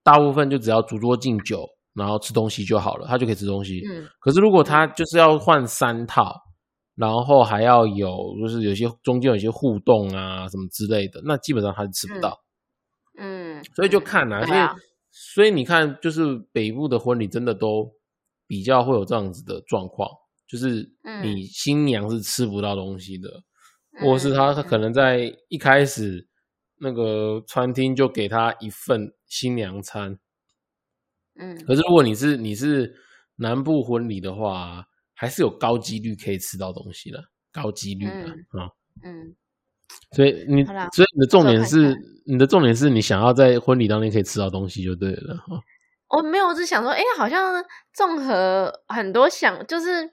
[0.02, 3.80] 大部分就只要主桌敬酒，然后吃东西就好了，他就可以吃东西。
[3.88, 6.34] 嗯可是如果他就是要换三套，
[7.00, 12.38] 然后还要有就是有些中间有些互动啊什么之类的，那基本上他是吃不到。
[13.16, 14.76] 嗯，所以就嗯看啊，所以啊
[15.10, 17.90] 所以你看，就是北部的婚礼真的都
[18.46, 20.08] 比较会有这样子的状况，
[20.46, 23.42] 就是嗯你新娘是吃不到东西的，
[24.00, 26.28] 或者是嗯他他可能在一开始
[26.80, 30.18] 那个餐厅就给他一份新娘餐，
[31.38, 32.94] 嗯可是如果你是你是
[33.36, 34.86] 南部婚礼的话，
[35.20, 38.70] 还是有高几率可以吃到东西的，高几率的嗯啊。
[39.04, 39.36] 嗯，
[40.12, 45.60] 所以你所以你的重点是你的重点是你想要在婚礼当天可以吃到东西就对了哈。
[46.08, 50.10] 我没有，我只想说，哎，好像综合很多想，就是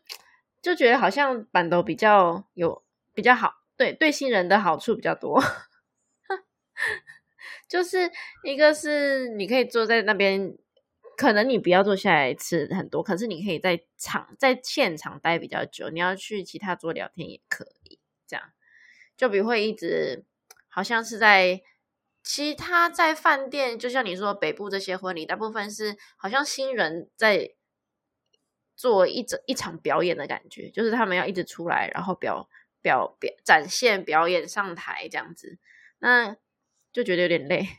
[0.62, 5.42] 就觉得好像板豆比较有比较好，对对新人的好处比较多。
[7.70, 8.12] 就是
[8.44, 10.54] 一个是你可以坐在那边，
[11.18, 15.90] 可能你不要坐下来吃很多，可是你可以在场在现场待比较久。
[15.90, 18.52] 你要去其他桌聊天也可以，这样
[19.18, 20.24] 就比会一直
[20.68, 21.64] 好像是在
[22.24, 27.56] 其他在饭店，就像你说北部这些婚礼，大部分是好像新人在
[28.76, 32.48] 做一整一场表演的感觉，就是他们要一直出来，然后表
[32.80, 35.58] 表表展现表演上台这样子，
[35.98, 36.38] 那
[36.94, 37.68] 就觉得有点累。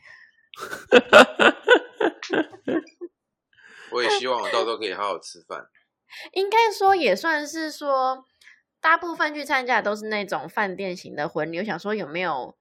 [3.91, 5.65] 我也希望我到时候可以好好吃饭。
[6.33, 8.25] 应该说也算是说，
[8.81, 11.59] 大部分去参加都是那种饭店型的婚礼。
[11.59, 12.55] 我想说有没有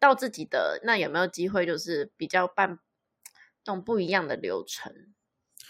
[0.00, 2.78] 到自己的那有没有机会，就是比较办
[3.66, 4.92] 那种不一样的流程？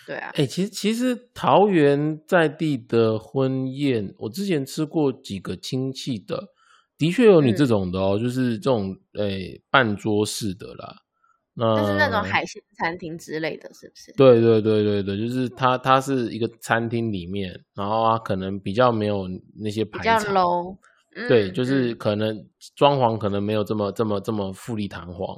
[0.07, 6.53] 对啊，哎、其实其实桃园在地的婚宴，我之前吃过几个亲戚的，
[6.97, 11.03] 的确有你这嗯种的哦，就是这种诶、半桌式的啦。
[11.57, 14.13] 那就是那种海鲜餐厅之类的，是不是？
[14.13, 19.27] 对对对对对，就是它它是一个餐厅里面，然后啊可能比较没有
[19.59, 20.77] 那些比较，low。
[21.29, 25.35] 对，嗯就是嗯可能装潢可能没有这么这么这么富丽堂皇，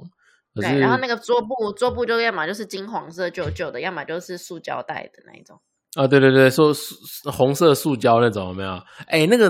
[0.53, 5.57] 可对，是然后那个桌布桌布就要么就是金黄色旧旧的，要么就是塑胶袋的那一种。
[5.95, 8.73] 啊，对对对，说塑红色塑胶那种有没有？
[9.07, 9.49] 哎，那个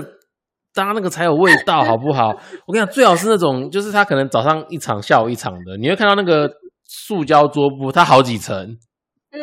[0.71, 2.27] 搭那个才有味道，好不好？
[2.67, 6.47] 我跟你讲，最好是那种，就是他可能早上一场，下午一场的，你会看到那个
[6.91, 8.79] 塑胶桌布，它好几层，
[9.29, 9.39] 嗯，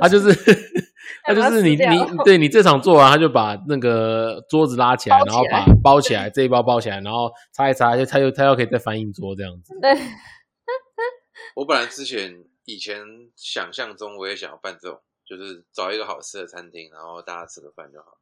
[0.00, 0.34] 它就是
[1.22, 9.78] 它就是你你对你这场做完，他就把那个桌子拉起来，包然后把包起来，这一包包起来，然后擦一擦，就他又他又可以再翻印桌这样子。
[9.80, 9.94] 对，
[11.54, 13.00] 我本来之前以前
[13.36, 18.18] 想象中我也想要办这种，就是找一个好吃的餐厅，然后大家吃个饭就好。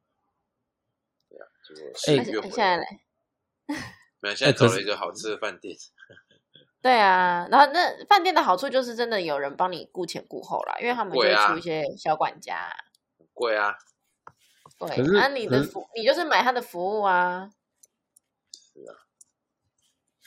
[1.29, 2.49] 对啊，结果事哎而且与愿违。
[2.49, 2.85] 现在嘞，
[4.21, 5.75] 没有，现在哎可是找了一个好吃的饭店，
[6.81, 12.69] 对啊，然后那饭店的好处就是真的有人帮你顾前顾后啦，因为他们就会出一些小管家。
[13.17, 13.73] 很贵啊。
[14.79, 17.49] 可对，是那、你的服你就是买他的服务啊。
[18.53, 18.93] 是啊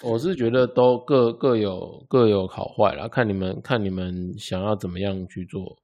[0.03, 5.79] 我是觉得都各各有各有好坏啦，看你们看你们想要怎么样去做。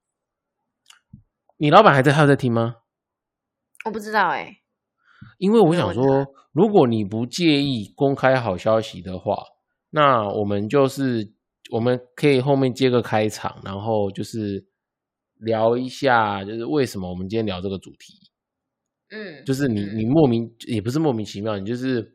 [1.58, 2.76] 你老板还在还有在听吗？
[3.84, 4.62] 我不知道哎、
[5.38, 9.44] 因为我想说，如果你不介意公开好消息的话，
[9.96, 11.26] 那我们就是
[11.70, 14.62] 我们可以后面接个开场，然后就是
[15.38, 18.12] 聊一下，就是为什么我们今天聊这个主题。
[19.08, 22.14] 嗯，就是你嗯你莫名也不是莫名其妙，你就是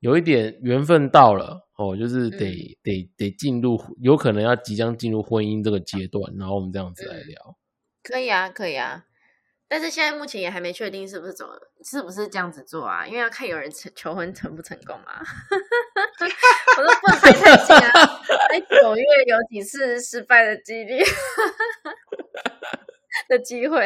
[0.00, 7.56] 有一点缘分到了哦，就是得、嗯得得进入，有可能要即将进入婚姻这个阶段，然后我们这样子来嗯聊。
[8.02, 9.04] 可以啊，可以啊。
[9.70, 11.46] 但是现在目前也还没确定是不是走，
[11.84, 13.06] 是不是这样子做啊？
[13.06, 15.22] 因为要看有人成求婚成不成功啊。
[16.76, 20.98] 我都不能排太近啊，在九月有几次失败的几率
[23.28, 23.84] 的机会。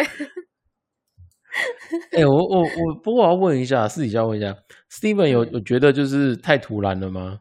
[2.13, 4.57] 哎、我我我，不过我要问一下，私底下问一下
[4.91, 7.41] ，Steven 有嗯有觉得就是太突然了吗？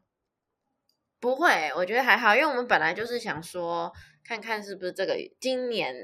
[1.22, 3.94] 不会，我觉得还好，因为我们本来就是想说，
[4.28, 5.96] 看看是不是这个今年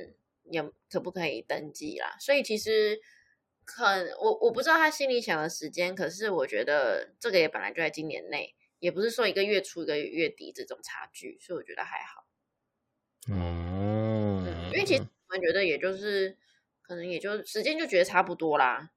[0.51, 2.15] 有可不可以登记啦。
[2.19, 2.99] 所以其实
[3.65, 3.83] 可
[4.19, 12.25] 我我不知道他心里想的时间，可是我觉得这个也本来就在今年内，也不是说一个月初一个月底这种差距，所以我觉得还好。
[13.27, 16.37] 嗯，嗯，因为其实我们觉得也就是
[16.81, 18.91] 可能也就时间就觉得差不多啦，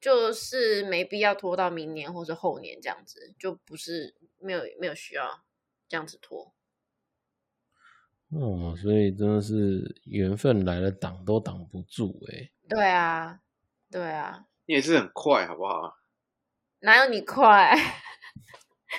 [0.00, 5.44] 就是没必要拖到明年或是后年这样子，就不是没有没有需要
[5.88, 6.52] 这样子拖。
[8.32, 13.40] 哦，所以真的是缘分来了，挡都挡不住哎、对啊，
[13.90, 15.96] 对啊，你也是很快，好不好？
[16.80, 17.76] 哪有你快？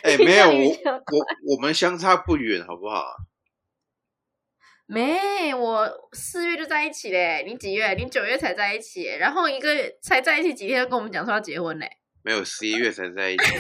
[0.04, 3.16] 哎、 你没有我我我们相差不远，好不好？
[4.86, 7.94] 没，我四月就在一起嘞，你几月？
[7.94, 11.90] 你九月才在一起，然后一个月才在一起几天就跟我们讲说要结婚嘞，
[12.22, 13.46] 没有十一月才在一起，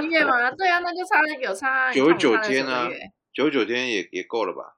[0.00, 0.50] 十一月吗？
[0.52, 2.88] 对啊，那就差了有差九九天啊
[3.38, 4.74] 九九天也也够了吧？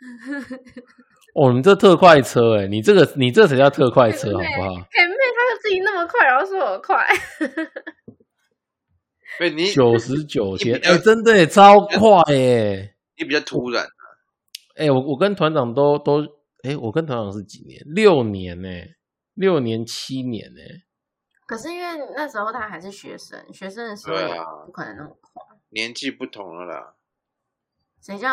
[1.36, 4.68] 哦，你这特快车哎、你这个你这才叫特快车好不好？
[4.70, 7.06] 嘿妹，他自己那么快，然后说我快，
[9.40, 13.86] 哎，你九十九天，哎、真的、欸、超快耶、你比较突然，
[14.76, 16.22] 哎、我我跟团长都都，
[16.62, 17.82] 哎、我跟团长是几年？
[17.84, 18.68] 六年呢、
[19.34, 20.60] 六年七年呢、
[21.46, 21.86] 可是因为
[22.16, 24.16] 那时候他还是学生，学生的时候
[24.64, 25.42] 不可能那么快。
[25.68, 26.94] 年纪不同了啦。
[28.02, 28.28] 谁叫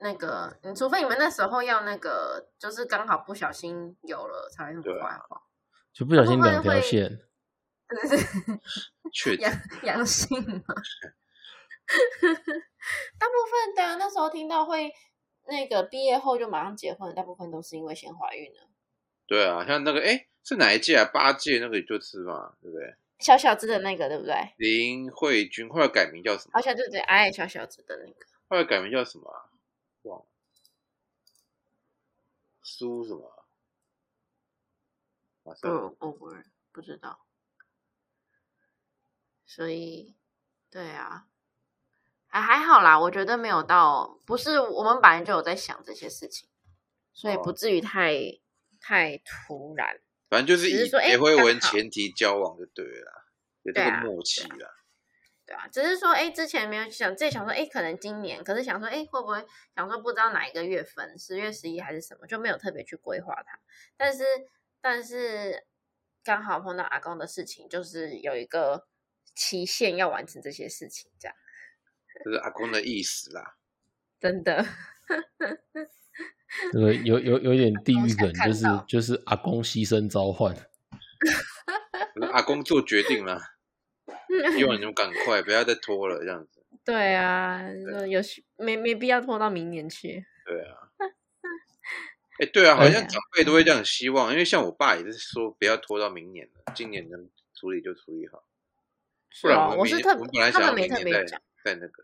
[0.00, 0.58] 那个？
[0.62, 5.42] 你除非你们那时候要那个，就是刚好不小心有了才会那么快，好不好？
[5.92, 7.20] 就不小心两条会线。
[7.88, 8.26] 真的是
[9.12, 9.52] 确阳
[9.84, 10.74] 阳性嘛。
[13.18, 14.90] 大部分的那时候听到会
[15.46, 18.68] 那个毕业后就马上结婚，大部分都是因为先怀孕了。
[19.26, 21.04] 对啊，像那个哎，是哪一届啊？
[21.12, 22.94] 八届那个就是嘛，对不对？
[23.20, 24.34] 小小子的那个，对不对？
[24.56, 26.52] 林慧君后来改名叫什么？
[26.54, 28.26] 好像就是矮矮小小子的那个。
[28.48, 29.50] 后来改名叫什么啊？
[30.02, 30.26] 忘了，
[32.62, 33.44] 苏什么啊？
[35.42, 36.34] 马上嗯，我不
[36.72, 37.20] 不知道。
[39.46, 40.16] 所以，
[40.70, 41.26] 对啊，
[42.26, 46.48] 还还好啦，我觉得没有到，不是我们本来就有在想这些事情，
[47.12, 48.40] 所以哦不至于太
[48.80, 50.00] 太突然。
[50.28, 53.24] 反正就是以结婚为前提交往就对了啦，
[53.62, 54.83] 有这个默契啦。
[55.54, 59.44] 对啊，只是说，哎，之前没有想，自己想说，哎，可能今年，可是想说，哎，会不会
[59.74, 63.60] 想说不知道哪一个月份，十月、十一还是什么，就没有特别去规划它。
[63.96, 64.24] 但是，
[64.80, 65.64] 但是
[66.24, 68.88] 刚好碰到阿公的事情，就是有一个
[69.34, 71.36] 期限要完成这些事情，这样
[72.24, 73.56] 这是阿公的意思啦。
[74.18, 74.66] 真的。
[76.72, 80.56] 这个有有有点地狱梗，就是就是阿公牺牲召唤。
[82.32, 83.40] 阿公做决定了，
[84.56, 86.62] 希望你们 赶快，不要再拖了，这样子。
[86.84, 88.20] 对啊，就有
[88.56, 90.24] 没没必要拖到明年去。
[90.44, 90.90] 对啊。
[92.40, 98.44] 哎，对啊， 好哎像长辈都会这样希望，因为像我爸也是说不要拖到明年了，今年能处理就处理好，
[99.40, 100.88] 不然哦我是特我们本来想特别
[101.24, 102.02] 讲，在那个。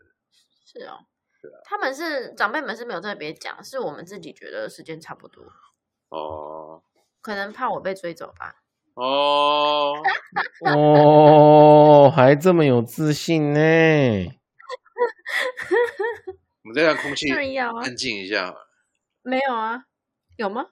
[0.65, 1.05] 是哦
[1.41, 5.43] 对啊，他们是长辈们是没有特别讲，是我们自己觉得时间差不多，
[6.09, 6.81] 哦
[7.21, 8.60] 可能怕我被追走吧。
[8.95, 9.93] 哦，
[10.65, 13.59] 哦，还这么有自信呢？
[16.63, 18.53] 我们再让空气安静一下。
[19.23, 19.83] 没有啊，
[20.37, 20.65] 有吗？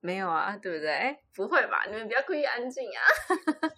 [0.00, 0.90] 没有啊，对不对？
[0.92, 1.84] 哎，不会吧？
[1.90, 3.00] 你们不要故意安静啊！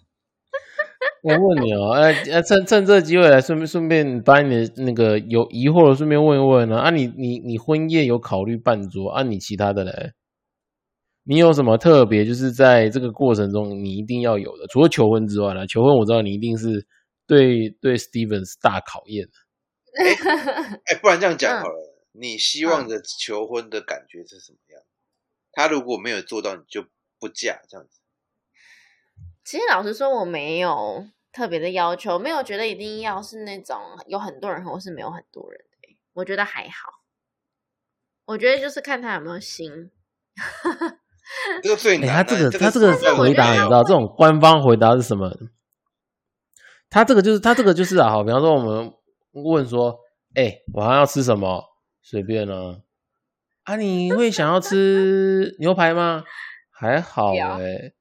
[1.23, 6.89] 我问你哦，呃、呃，趁趁这个机会来顺便顺便把你的那个有疑惑的顺便问一问呢、啊。
[6.89, 9.23] 你你你婚宴有考虑办桌啊？
[9.23, 10.13] 你其他的嘞？
[11.27, 12.23] 你有什么特别？
[12.25, 15.67] 就是在这个过程中你一定要有的，除了求婚之外呢？
[15.67, 16.87] 求婚我知道你一定是
[17.27, 19.33] 对对 Steven 是大考验的。
[20.85, 24.81] 哎，不然这样讲嗯好了，你希望的求婚的感觉是什么样？
[25.51, 26.85] 他如果没有做到，你就
[27.19, 27.99] 不嫁这样子。
[29.43, 33.75] 其实老实说，我没有特别的要求，没有觉得一定要是那种
[34.07, 37.03] 有很多人或是没有很多人的、我觉得还好。
[38.25, 39.91] 我觉得就是看他有没有心。
[41.63, 42.13] 这个最哎、难啊。
[42.15, 45.31] 他这个他这个回答，你知道这种官方回答是什么？
[46.89, 48.93] 他这个就是他这个就是啊，好，比方说我们
[49.33, 49.99] 问说，
[50.35, 51.63] 哎、晚上要吃什么？
[52.01, 52.77] 随便啊。
[53.63, 56.23] 啊，你会想要吃 牛排吗？
[56.71, 57.91] 还好哎、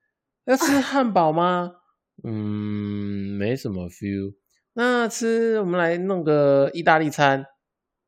[0.45, 1.73] 要吃汉堡吗？
[2.23, 4.35] 嗯，没什么 feel。
[4.75, 7.45] 那吃我们来弄个意大利餐，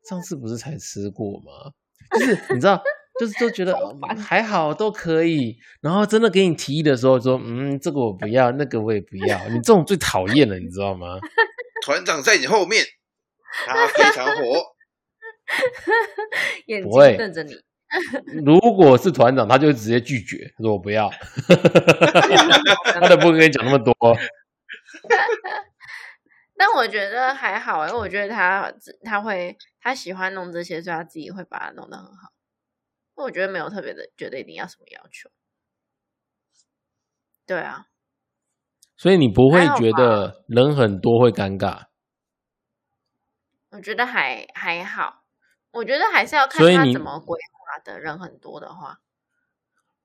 [0.08, 1.72] 上次不是才吃过吗？
[2.18, 2.80] 就是你知道，
[3.18, 3.76] 就是都觉得
[4.16, 11.18] 还好都可以，然后真的给你提议的时候说，嗯，这个我不要，那个我也不要，你这种最讨厌了，你知道吗？
[11.84, 12.84] 团长在你后面，
[13.66, 14.62] 他非常火。
[16.66, 17.56] 眼睛瞪着你，
[18.44, 21.10] 如果是团长，他就直接拒绝，他说我不要，
[22.92, 23.94] 他都不会跟你讲那么多。
[26.56, 28.70] 但我觉得还好哎、我觉得他
[29.04, 32.32] 他会他喜欢弄这些，所以他自己会把它弄得很好。
[33.24, 35.30] 我觉得没有特别的觉得一定要什么要求。
[37.46, 37.86] 对啊，
[38.96, 41.86] 所以你不会觉得人很多会尴尬，
[43.70, 45.24] 我觉得还还好。
[45.70, 47.98] 我觉得还是要看他怎么规划的。
[48.00, 49.00] 人很多的话，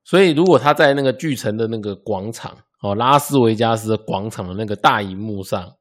[0.04, 5.78] 所以如果他在那个巨城的那个广场哦，拉斯维加斯的广场的那个大荧幕上，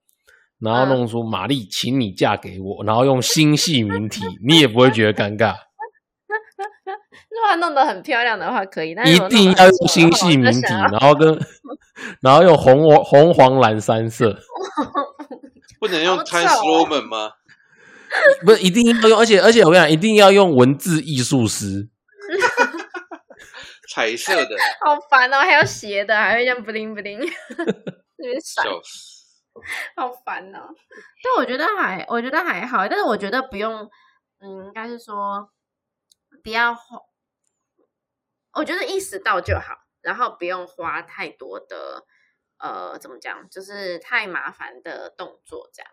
[0.58, 5.56] 然后嗯弄出玛丽，请你嫁给我，然后用星系名体，你也不会觉得尴尬。
[7.30, 8.94] 如果他弄得很漂亮的话，可以。
[8.94, 11.38] 但是一定要用星话我就系名体，然后跟
[12.20, 14.36] 然后用红黄红黄蓝三色，
[15.80, 17.32] 不能用好 Time 丑哦 Roman 吗？
[18.44, 21.88] 不是一定要用，而且而且我跟你讲，一定要用文字艺术师。
[23.88, 27.64] 彩色的，好烦哦，还要斜的，还会这样不灵不灵，这
[28.24, 29.22] 边闪，笑死！
[29.94, 30.60] 好烦哦。
[31.22, 33.86] 但我觉得还，我觉得还好，但是我觉得不用，
[34.40, 35.46] 嗯，应该是说
[36.42, 36.98] 不要花，
[38.54, 42.06] 我觉得意识到就好，然后不用花太多的，
[42.58, 45.90] 呃，怎么讲，就是太麻烦的动作这样。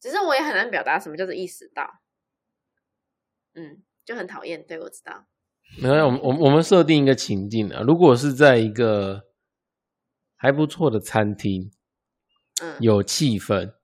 [0.00, 2.00] 只是我也很难表达什么叫做意识到，
[3.54, 4.66] 嗯，就很讨厌。
[4.66, 5.26] 对，我知道，
[5.82, 9.26] 没有，我们我们我们设定一个情境啊，如果是在一个
[10.36, 11.70] 还不错的餐厅，
[12.62, 13.74] 嗯，有气氛，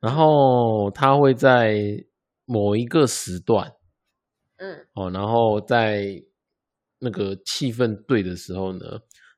[0.00, 2.06] 然后他会在
[2.46, 3.76] 某一个时段
[4.60, 6.22] 嗯哦，然后在
[6.98, 8.84] 那个气氛对的时候呢，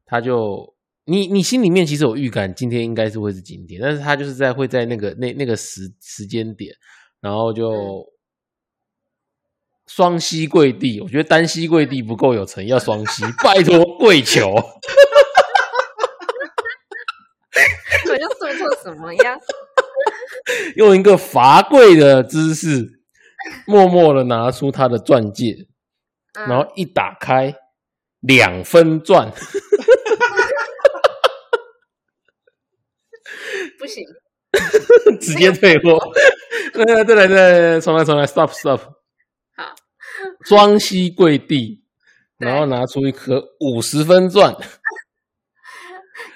[0.04, 6.74] 他就你你心里面其实有预感，今天应该是会是今天，但是他就是在会在那个那那个时时间点，
[7.20, 8.04] 然后就嗯
[9.86, 14.50] 双膝跪地，我觉得单膝跪地不够有诚意，要双膝，拜托跪求。
[18.10, 19.38] 我就做错什么呀？
[20.76, 23.01] 用一个罚跪的姿势，
[23.66, 25.66] 默默的拿出他的钻戒，
[26.34, 26.48] 嗯。
[26.48, 27.54] 然后一打开，
[28.20, 29.30] 两分钻，
[33.78, 34.04] 不行，
[35.20, 35.98] 直接退货。
[36.72, 38.80] 对对对对对，重来重来，stop stop。
[39.56, 39.74] 好，
[40.46, 41.82] 双膝跪地，
[42.38, 42.48] 对。
[42.48, 44.54] 然后拿出一颗五十分钻，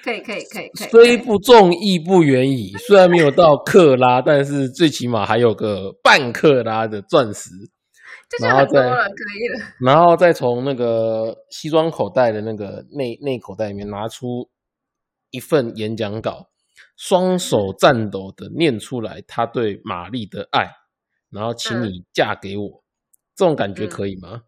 [0.07, 2.71] 可以可以可以可以，虽不中亦不远矣。
[2.87, 7.49] 虽然没有到克拉，但是最起码还有个半克拉的钻石。
[8.41, 9.67] 然后再很多了，可以了。
[9.81, 14.49] 然后再从那个西装口袋的那个内内口袋里面拿出
[15.29, 16.47] 一份演讲稿，
[16.95, 20.71] 双手颤抖的念出来他对玛丽的爱，
[21.29, 22.83] 然后请你嫁给我，
[23.35, 24.43] 这种感觉嗯可以吗？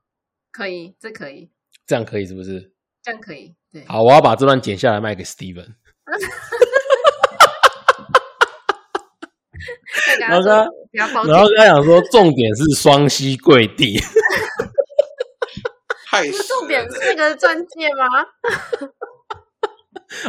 [0.51, 1.49] 可以，这可以，
[1.85, 2.73] 这样可以是不是？
[3.09, 3.83] 这样可以，对。
[3.87, 5.65] 好，我要把这段剪下来卖给 Steven。
[10.19, 13.99] 然后他然后他想说，重点是双膝跪地，
[16.07, 18.05] 害不是死重点是那个钻戒吗？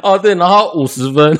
[0.02, 1.36] 哦对，然后五十分，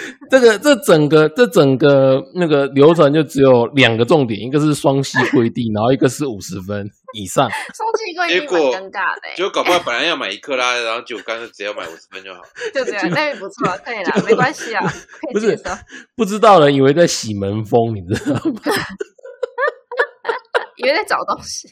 [0.30, 7.48] 这个这整个这整个那个流程就只有两个重点，一个是双膝跪地，然后一个是五十分以上。
[7.74, 12.40] 双气柜已经结果蛮尴尬的欸，结果搞不好本来要买一克拉，然后结果干脆只要买五十分就好。
[12.74, 14.84] 就这样，那也不错，可以了，没关系啊，
[15.32, 15.58] 不是。
[16.16, 18.60] 不知道的人以为在洗门风，你知道吗？
[20.76, 21.68] 以为在找东西。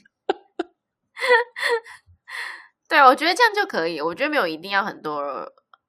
[2.89, 4.01] 对，我觉得这样就可以。
[4.01, 5.23] 我觉得没有一定要很多，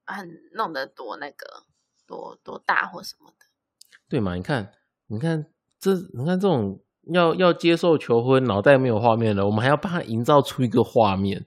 [0.05, 1.63] 很弄得多那个
[2.09, 3.45] 多多大或什么的。
[4.09, 4.33] 对嘛？
[4.33, 4.73] 你看，
[5.05, 5.45] 你看
[5.79, 6.81] 这，你看这种
[7.13, 11.45] 要要接受求婚，脑袋没有画面了，我们还要帮他营造出一个画面，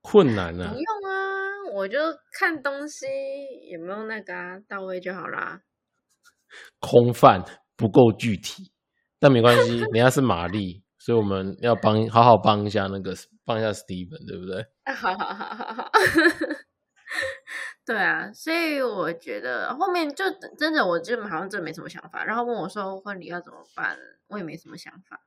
[0.00, 0.78] 困难啊不！
[0.78, 1.98] 用啊，我就
[2.32, 3.06] 看东西
[3.70, 5.60] 有没有那个啊到位就好啦。
[6.80, 7.44] 空泛
[7.76, 8.72] 不够具体，
[9.18, 13.14] 但没关系，人家是玛丽，所以我们要帮好好帮一下那个
[13.44, 14.64] 帮一下 Steven，对不对？
[14.94, 15.90] 好好好好好。
[17.84, 20.24] 对啊，所以我觉得后面就
[20.56, 22.24] 真的，我就好像真的没什么想法。
[22.24, 23.98] 然后问我说婚礼要怎么办，
[24.28, 25.20] 我也没什么想法。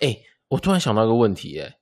[0.00, 0.16] 哎、
[0.48, 1.78] 我突然想到一个问题、哎，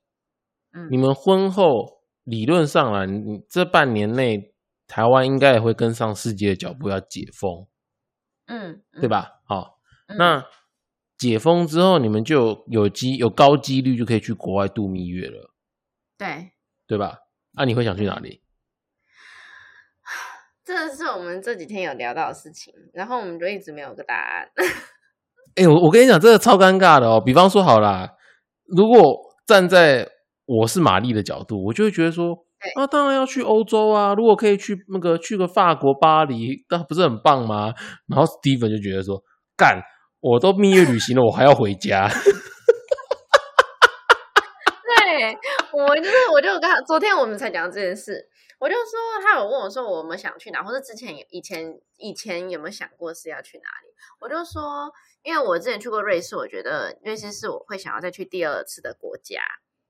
[0.73, 4.55] 嗯，你们婚后理论上啊，你这半年内
[4.87, 7.67] 台湾应该也会跟上世界的脚步，要解封，
[8.47, 9.43] 嗯，对吧？
[9.47, 10.17] 好、嗯？
[10.17, 10.47] 那
[11.19, 15.53] 解封之后，你们就有有机有高几率就可以去国外度蜜月了，
[16.17, 16.53] 对，
[16.87, 17.19] 对吧？
[17.53, 18.43] 那、你会想去哪里？
[20.65, 24.49] 这是我们这几天有聊到的事情，然后我们就一直没有个答案。
[25.57, 27.21] 哎、我我跟你讲，这个超尴尬的哦。
[27.21, 28.09] 比方说好啦，
[28.67, 30.09] 如果站在
[30.47, 34.15] 我是玛丽的角度，我就会觉得说，对啊，当然要去欧洲啊。
[34.15, 37.75] 如果可以去那个去个法国巴黎，那不是很棒吗？
[38.09, 39.23] 然后 Steven 就觉得说，
[39.57, 39.83] 干，
[40.21, 42.09] 我都蜜月旅行了，我还要回家。
[45.13, 45.37] 对
[45.73, 48.27] 我就是，我就跟他昨天我们才讲到这件事，
[48.63, 53.93] 我就说他有问我说我们想去哪，或者之前以前以前有没有想过是要去哪里？
[54.21, 54.89] 我就说，
[55.25, 59.43] 因为我之前去过瑞士，我觉得瑞士是我会想要再去第二次的国家，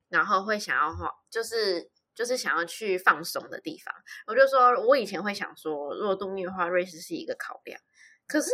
[0.09, 3.95] 然后会想要花，就是就是想要去放松的地方。
[4.27, 7.79] 我就说我以前会想说，如果度蜜月的话，瑞士是一个考量，
[8.27, 8.51] 可是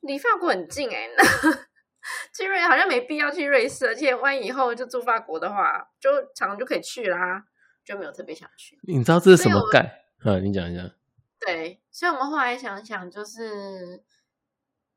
[0.00, 1.06] 离法国很近哎、
[2.34, 7.44] 去瑞好像没必要去瑞士，而且万一以后就住法国的话，就常常就可以去啦，
[7.90, 8.78] 就没有特别想去。
[8.84, 10.04] 你知道这是什么盖？
[10.24, 10.94] 嗯，你讲一下。
[11.40, 14.04] 对，所以我们后来想想，就是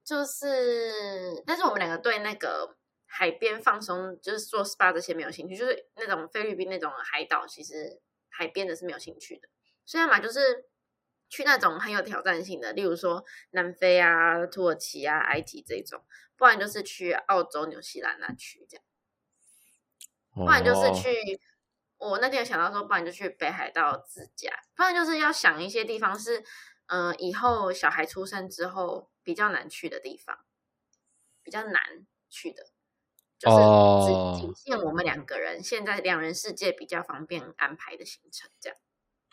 [0.04, 2.78] 就是，但是我们两个对那个
[3.08, 9.50] 海边放松，就是做 SPA 这些没有兴趣，就是那种菲律宾那种海岛，其实海边的是没有兴趣的。
[9.86, 10.66] 所以嘛就是
[11.30, 16.04] 去那种很有挑战性的，例如说南非啊、土耳其啊、埃及这种，
[16.38, 18.86] 不然就是去澳洲、纽西兰那区这样。
[20.36, 21.40] 不不然就是去，
[22.10, 26.44] 我那天有想到说，不然就去北海道自驾，不然就是要想一些地方是，
[26.88, 30.38] 嗯、以后小孩出生之后比较难去的地方，
[31.44, 31.74] 比较难
[32.30, 32.64] 去的，
[33.40, 38.78] 就是仅限我们两个人，现在两人世界比较方便安排的行程，这样。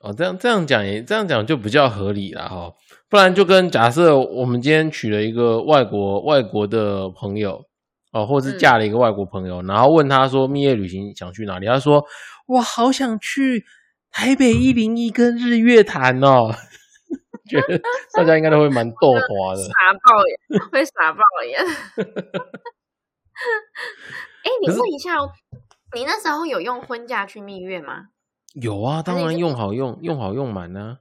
[0.02, 2.72] 哦，这样这样讲也这样讲就比较合理了哈。
[3.10, 7.66] 不然就跟假设我们今天娶了一个外国外国的朋友
[8.10, 8.58] 哦，或是嗯。
[8.58, 12.02] 嫁了一个外国朋友，然后问他说蜜月旅行想去哪里，他说
[12.50, 13.64] 哇，好想去
[14.10, 16.54] 台北一零一跟日月潭哦。
[17.48, 17.80] 觉得
[18.14, 19.62] 大家应该都会蛮 逗花的。
[19.62, 21.58] 傻爆眼，会傻爆眼。
[24.42, 25.32] 哎、你问一下哦，
[25.94, 28.08] 你那时候有用婚假去蜜月吗？
[28.54, 30.98] 有啊，当然用好用，用好用满啊。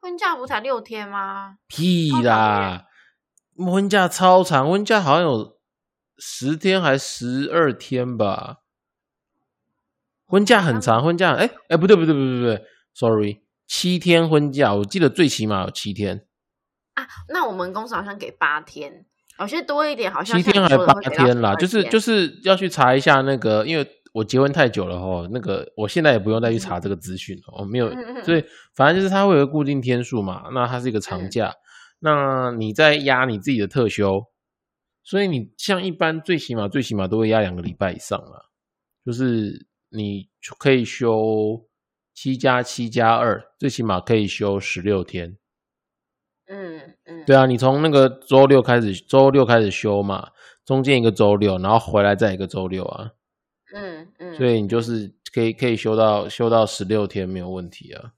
[0.00, 1.56] 婚假不才六天吗？
[1.66, 2.86] 屁啦，
[3.56, 5.58] 婚假超长，婚假好像有
[6.18, 8.58] 十天还十二天吧。
[10.26, 12.64] 婚假很长，婚假哎哎不对不对不对不对
[12.94, 16.26] ，sorry，七天婚假，我记得最起码有七天，
[16.94, 19.04] 啊，那我们公司好像给八天，
[19.38, 27.90] 有些多一点，好像七天还八天啦，就是就是要去查一下那个，因为我结婚太久了哦，那个我现在也不用再去查这个资讯了，我没有
[28.22, 28.44] 所以
[28.74, 31.52] 反正就是它会有个固定天数嘛，那它是一个长嗯假，
[32.00, 34.24] 那你再压你自己的特休，
[35.02, 38.46] 所以你像一般最起码最起码都会压两个礼拜以上啊，
[39.04, 40.28] 就是你
[40.58, 41.66] 可以休
[42.12, 45.36] 七加七加二，最起码可以休十六天。
[46.46, 50.30] 嗯嗯，对啊，你从那个周六开始，周六开始休嘛，
[50.64, 53.12] 中间一个周六，然后回来再一个周六啊，
[53.72, 58.12] 嗯嗯，所以你就是可以可以休到休到十六天没有问题啊。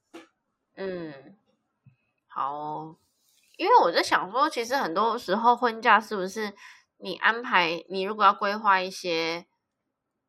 [0.76, 1.14] 嗯，
[2.26, 2.96] 好哦，
[3.56, 6.52] 因为我在想说，其实很多时候婚假是不是
[6.98, 9.46] 你安排，你如果要规划一些，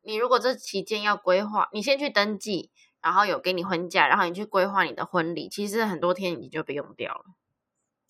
[0.02, 2.70] 你如果这期间要规划，你先去登记，
[3.02, 7.24] 然后有给你婚假，然后你去规划你的婚礼，其实很多天你就被用掉了，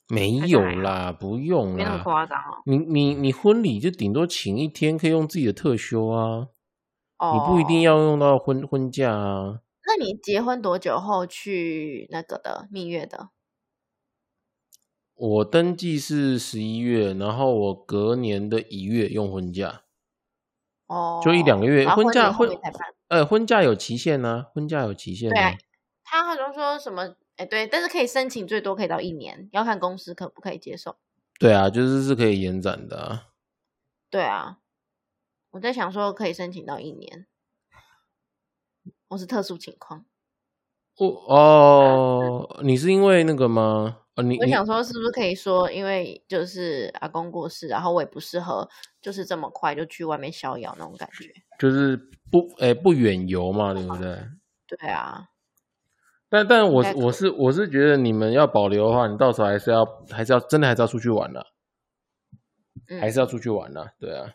[0.09, 2.03] 没有啦，不用没那么啦。
[2.05, 2.63] 夸张哦。
[2.67, 6.49] 你你你婚礼就顶多请一天，可以用自己的特休啊，
[7.19, 7.83] 哦，你不一定。
[7.83, 9.61] 要用到婚婚假啊。
[9.87, 13.31] 那你结婚多久后去那个的蜜月的？
[15.15, 19.83] 我登记是十一月，然后我隔年的一月用婚假，
[20.89, 21.89] 哦，就一两个月。
[21.89, 22.51] 婚假婚。
[23.09, 25.57] 呃婚假有期限呢、婚假有期限呢、对啊
[26.05, 27.15] 他好像说什么？
[27.37, 30.97] 哎，对，但是可以申请最多可以到一年，要看公司可不可以接受。
[31.39, 33.29] 对啊，就是是可以延展的、啊。
[34.11, 34.59] 对啊，
[35.53, 37.27] 我在想说可以申请到一年，
[39.09, 40.05] 我是特殊情况。
[40.97, 43.99] 哦哦，你是因为那个吗？
[44.19, 48.69] 哦，你你我想说，是不是可以说，因为就是阿公过世，然后我也不适合，
[49.01, 51.33] 就是这么快就去外面逍遥那种感觉。
[51.57, 51.97] 就是
[52.31, 54.19] 不诶、不远游嘛，对不对？
[54.67, 55.29] 对啊，
[56.29, 61.47] 但但我我是我是觉得你们要保留的话，你到时候还是要还是要真的还是要出去玩的、
[62.89, 64.35] 嗯，还是要出去玩的、对啊。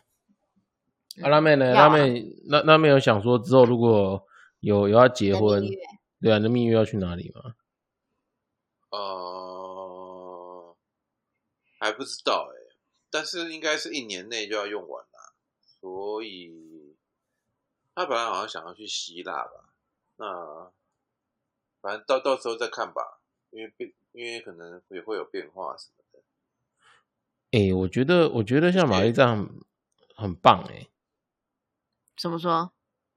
[1.18, 1.66] 嗯啊，辣妹呢？
[1.66, 4.24] 要啊辣妹那那妹有想说之后如果
[4.60, 5.62] 有有要结婚
[6.22, 7.52] 对啊，你的蜜月要去哪里吗？
[8.90, 8.98] 呃，
[11.84, 12.74] 还不知道哎、
[13.10, 16.96] 但是应该是一年内就要用完了，所以
[17.94, 19.74] 他本来好像想要去希腊吧，
[20.16, 20.72] 那
[21.82, 23.20] 反正到到时候再看吧，
[23.50, 26.22] 因为变因为可能也会有变化什么的。
[27.50, 29.60] 诶、我觉得我觉得像玛丽这样很
[30.16, 30.88] 很棒诶、
[32.16, 32.72] 怎么说？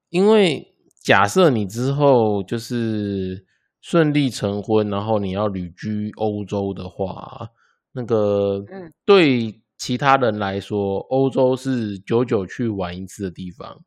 [0.10, 3.48] 因为假设你之后就是
[3.80, 7.52] 顺利成婚，然后你要旅居欧洲的话，
[7.98, 13.84] 那个嗯对其他人来说，欧洲是久久去玩一次的地方，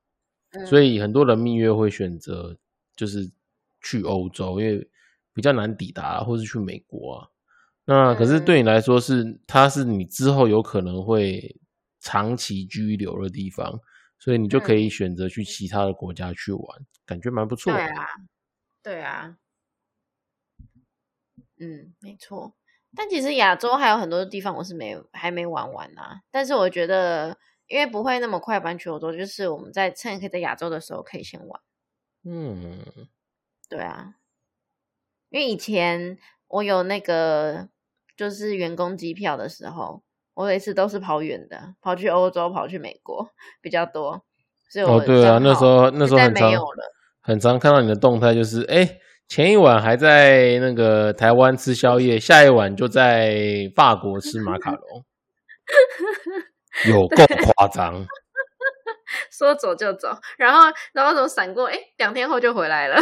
[0.51, 2.59] 嗯、所以很多人蜜月会选择
[2.97, 3.31] 就是
[3.81, 4.91] 去欧洲，因为
[5.33, 7.29] 比较难抵达，或是去美国啊。
[7.85, 11.57] 那可是对你来说是，它是你之后有可能会
[12.01, 13.79] 长期居留的地方，
[14.19, 16.67] 所以你就可以选择去其他的国家去玩，
[17.07, 17.73] 感觉蛮不错。
[17.73, 18.07] 对啊，
[18.83, 19.37] 对啊，
[21.61, 22.57] 嗯，没错。
[22.97, 26.21] 但其实亚洲还有很多地方我是没还没玩完啊。
[26.31, 27.37] 但是我觉得，
[27.69, 31.61] 因为不会那么快搬去欧洲，就是我们在趁可以在亚洲的时候可以先玩。
[32.25, 32.81] 嗯，
[33.69, 34.15] 对啊，
[35.29, 36.19] 因为以前
[36.49, 37.69] 我有那个
[38.17, 40.03] 就是员工机票的时候，
[40.35, 43.31] 我每次都是跑远的，跑去欧洲、跑去美国
[43.61, 44.25] 比较多。
[44.69, 46.53] 所以哦，对啊，那时候那时候很常
[47.21, 48.99] 很常看到你的动态，就是哎。
[49.31, 55.05] 前一晚还在那个台湾吃宵夜，下一晚就在法国吃马卡龙，
[56.89, 57.25] 有够
[57.55, 58.05] 夸张。
[59.31, 60.63] 说走就走，然后
[60.93, 61.67] 然后怎么闪过？
[61.67, 62.97] 哎，两天后就回来了。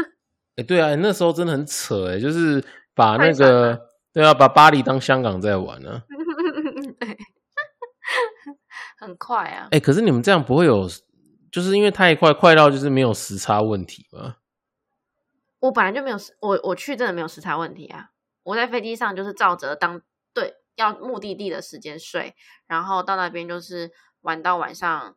[0.56, 2.64] 哎，对啊，那时候真的很扯哎，就是
[2.94, 3.78] 把那个
[4.10, 6.00] 对啊，把巴黎当香港在玩呢。
[6.98, 7.18] 对，
[8.98, 9.68] 很快啊。
[9.72, 10.88] 哎，可是你们这样不会有，
[11.52, 14.36] 就是因为太快，快到就是没有时差问题吗？
[15.64, 18.10] 我本来就没有时，我我去真的没有时差问题啊！
[18.42, 20.02] 我在飞机上就是照着当
[20.34, 22.36] 对要目的地的时间睡，
[22.66, 23.90] 然后到那边就是
[24.20, 25.16] 玩到晚上，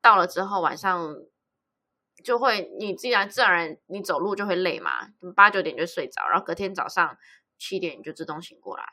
[0.00, 1.16] 到了之后晚上
[2.24, 7.18] 就会你自然自然你走路就会累嘛，八九点就睡着，然后隔天早上
[7.58, 8.84] 七点你就自动醒过来。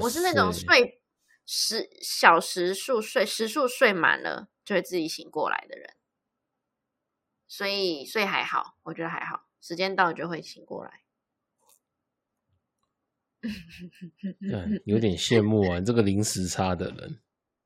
[0.00, 1.02] 我是那种睡
[1.44, 5.94] 时小时数睡时数睡满了就会自己醒过来的人，
[7.46, 9.44] 所以所以还好，我觉得还好。
[9.60, 11.02] 时间到就会醒过来，
[14.40, 17.20] 嗯， 有点羡慕啊，这个零时差的人。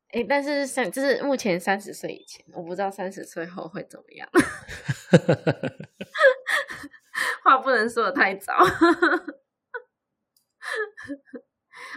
[0.09, 4.29] 哎，但是三，就是目前三十岁以前，我不知道三十岁后会怎么样。
[7.45, 8.53] 话不能说的太早，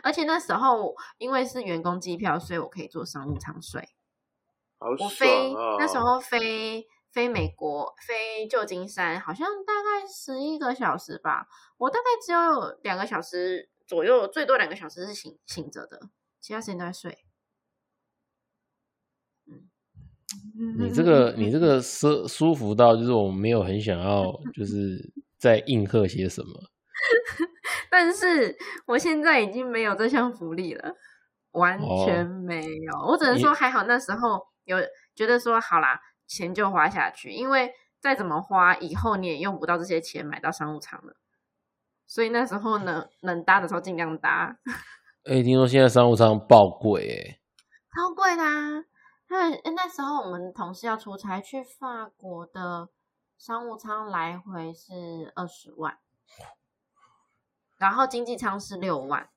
[0.04, 3.90] 而且那时候因为是员工机票，所以我可以坐商务舱睡。
[4.80, 6.88] 我飞那时候飞。
[7.16, 11.48] 飞美国，飞旧金山，好像大概十一个小时吧。
[11.78, 16.10] 我大概只有两个小时左右，最多两个小时是醒醒着的，
[16.42, 17.20] 其他时间都在睡。
[19.48, 19.70] 嗯，
[20.78, 26.50] 你这个你这个舒舒服到，就是我没有很想要， 就是在应和些什么。
[27.90, 28.58] 但是
[28.88, 30.94] 我现在已经没有这项福利了，
[31.52, 33.08] 完全没有。
[33.08, 34.78] 我只能说还好，那时候有
[35.16, 35.98] 觉得说好啦。
[36.28, 41.16] 钱就花下去，因为再怎么花，以后你也用不到这些钱买到商务舱了。
[42.08, 44.58] 所以那时候呢，能搭的时候尽量搭。
[45.24, 47.40] 哎，听说现在商务舱爆贵，哎，
[47.96, 48.86] 超贵啦啊！
[49.28, 52.90] 那那时候我们同事要出差去法国的
[53.38, 55.98] 商务舱来回是二十万，
[57.78, 59.30] 然后经济舱是六万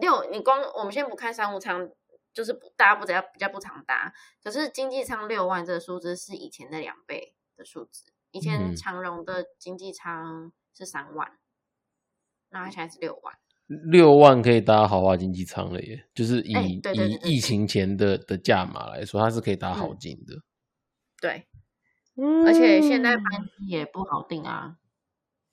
[0.00, 0.24] 六。
[0.30, 1.90] 你光我们先不看商务舱。
[2.32, 4.12] 就是大家不只要比较不常搭，
[4.42, 8.10] 可是经济舱六万这个数字是以前的两倍的数字。
[8.30, 11.38] 以前长荣的经济舱是三万，
[12.48, 13.34] 那现在是六万。
[13.90, 20.34] 六万可以搭豪华经济舱了耶，就是以以疫情前的的价码来说，它是可以搭好近的。
[21.20, 21.46] 对，
[22.46, 23.24] 而且现在班
[23.58, 24.78] 机也不好订啊，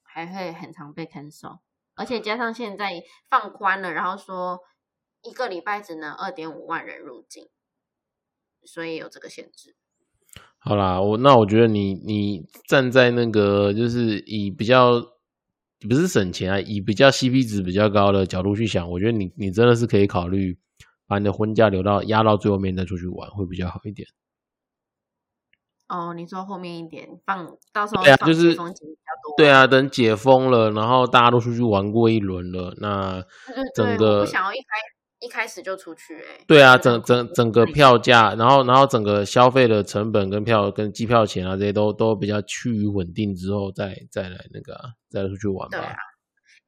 [0.01, 1.59] 还会很常被 cancel，
[1.95, 4.59] 而且加上现在放宽了，然后说。
[5.23, 7.49] 一个礼拜只能二点五万人入境，
[8.63, 9.75] 所以有这个限制。
[10.57, 15.01] 好啦，我那我觉得你你站在那个就是以比较
[15.87, 20.57] 不是省钱啊，以比较 CP 值比较高的角度去想，我觉得你你真的是可以考虑
[21.07, 24.07] 把你的婚假留到压到最后面再出去玩，会比较好一点。
[25.87, 28.55] 哦，你说后面一点放到时候对啊，就是
[29.37, 33.25] 对啊，等解封了，然后大家都出去玩过一轮了，那
[33.73, 34.65] 整个不想要一开。
[35.19, 44.73] 一开始就出去哎，对啊，整整整个票价，然后然后整个消费的成本跟票跟机票钱啊这些都都比较趋于稳定之后，再再来那个
[45.09, 45.77] 再出去玩吧。
[45.77, 45.95] 对啊，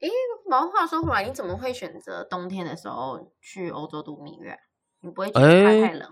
[0.00, 0.08] 诶，
[0.50, 4.58] 毛话说回来，你怎么会选择冬天的时候去欧洲度蜜月？
[5.00, 6.08] 你不会觉得太冷？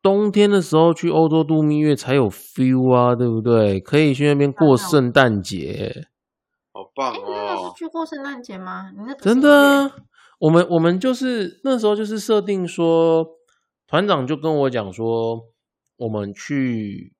[0.00, 3.78] 冬天的时候去欧洲度蜜月才有 feel 啊，对不对？
[3.78, 6.06] 可以去那边过圣诞节，
[6.72, 7.24] 好棒哦！
[7.28, 8.90] 那是去过圣诞节吗？
[8.96, 9.92] 你那真的？
[10.42, 13.24] 我们我们就是那时候就是设定说，
[13.86, 15.40] 团长就跟我讲说，
[15.96, 17.14] 我们去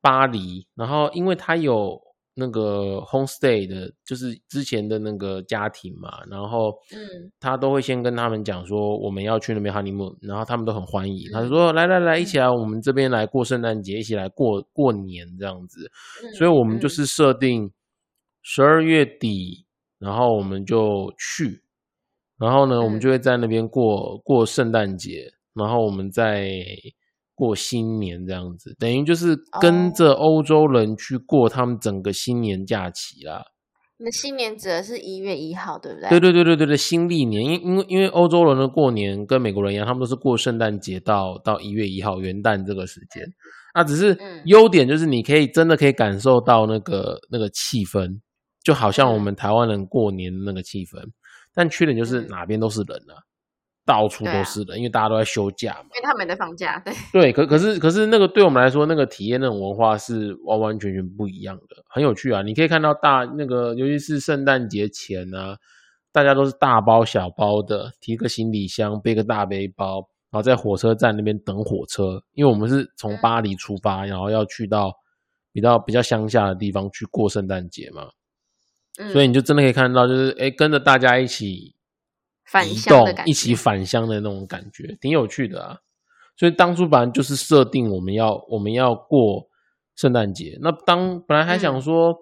[0.00, 2.00] 巴黎，然后因为他有
[2.36, 15.90] 那个 homestay 的，就是之前的那个家庭嘛，然后嗯，他都会先跟他们讲说我们要去那边 honeymoon，然后他们都很欢迎，他说来来来，一起来我们这边来过圣诞节，一起来过过年这样子，
[16.38, 17.72] 所以我们就是设定。
[18.48, 19.66] 十二月底，
[19.98, 21.64] 然后我们就去，
[22.38, 25.24] 然后呢，我们嗯就会在那边过过圣诞节，
[25.54, 26.50] 然后我们再
[27.34, 33.42] 过新年这样子，等于就是跟哦着欧洲人去过他们整个新年假期啦。
[33.98, 36.10] 你们新年指的是一月一号，对不对？
[36.10, 43.24] 对对对对对对，新历年，因因为因为欧洲人的过年跟美国人一样，他们都是过圣诞节到到一月一号元旦这个时间。
[43.72, 48.20] 啊，只是嗯优点就是你可以真的可以感受到那个那个气氛，
[48.62, 51.02] 就好像我们台湾人过年的那个气氛。
[51.56, 53.16] 但缺点就是嗯哪边都是人啊，
[53.86, 55.88] 到处都是人，因为大家都在休假嘛。
[55.94, 62.42] 因为他们在放假，对，对，可可是可是那个对我们来说，那个体验那种文化是完完全全不一样的，很有趣啊！
[62.42, 65.56] 你可以看到大那个，尤其是圣诞节前啊，
[66.12, 69.96] 大家都是大包小包的，提个行李箱，背个大背包，
[70.30, 74.92] 然后在火车站那边等火车，因为我们是从嗯巴黎出发，然后要去到
[75.52, 78.08] 比较比较乡下的地方去过圣诞节嘛，
[78.98, 81.74] 嗯，所以你就真的可以看到，就是哎，跟着大家一起
[82.44, 85.78] 返乡的感觉，一起返乡的那种感觉，挺有趣的啊。
[86.36, 89.48] 所以当初本来就是设定我们要我们要过
[89.94, 92.14] 圣诞节，那当本来还想嗯说，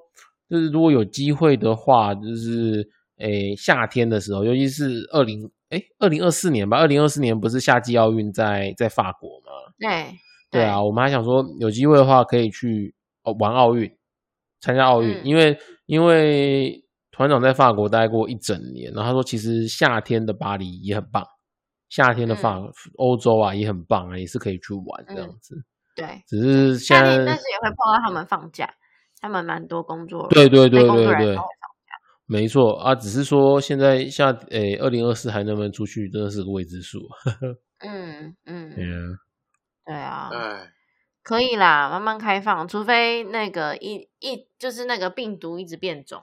[0.49, 9.47] 就是如果有机会的话，就是诶夏天的时候，尤其是二零哎二零二四年吧，二零二四年不是夏季奥运在在法国吗？
[9.79, 10.15] 对
[10.51, 12.95] 对啊，，我们还想说有机会的话可以去
[13.25, 13.91] 哦玩奥运，
[14.65, 15.21] 参加奥运，嗯。
[15.25, 21.23] 因为因为团长在法国待过一整年，然后他说其实夏天的巴黎也很棒，
[21.91, 25.55] 夏天的法嗯欧洲啊也很棒啊，也是可以去玩这样子。
[25.95, 28.69] 对，只是现在夏天但是也会碰到他们放假，
[29.21, 31.37] 他们蛮多工作，对对对对对
[32.27, 36.99] 没错啊，只是说现在夏诶二零二四还能不能出去，真的是个未知数。
[37.85, 39.17] 嗯 嗯，嗯，
[39.85, 40.67] 对啊，哎，
[41.25, 46.23] 可以啦，慢慢开放，除非那个一一就是那个病毒一直变种，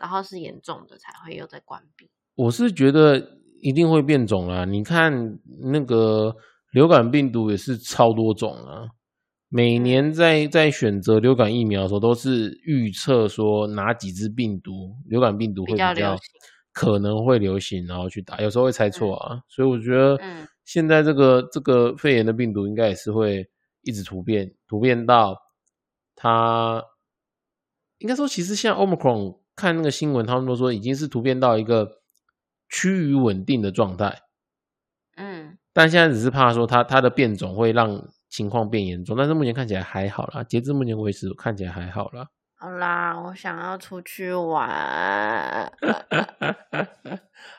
[0.00, 2.10] 然后是严重的才会又在关闭。
[2.34, 4.64] 我是觉得一定会变种啦。
[4.64, 5.38] 你看
[5.70, 6.34] 那个
[6.72, 8.88] 流感病毒也是超多种啊。
[9.48, 16.16] 每嗯年在在选择流感疫苗的时候，都是预测说哪几只病毒流感病毒会比比较
[16.72, 18.40] 可能会流行，然后去打。
[18.40, 23.46] 有时候会猜错啊，所以我觉得嗯现在这个这个肺炎的病毒应该也是会
[23.86, 25.40] 一直突变，突变到
[26.16, 26.84] 它
[27.98, 32.02] 应该说，其实像 Omicron 看那个新闻，他们都说已经是突变到一个
[32.68, 34.20] 趋于稳定的状态，
[35.16, 42.28] 嗯，但现在只是怕说它它的变种会让情况变严重，但是目前看起来还好啦，截至目前为止看起来还好啦。
[42.58, 45.70] 好啦，我想要出去玩。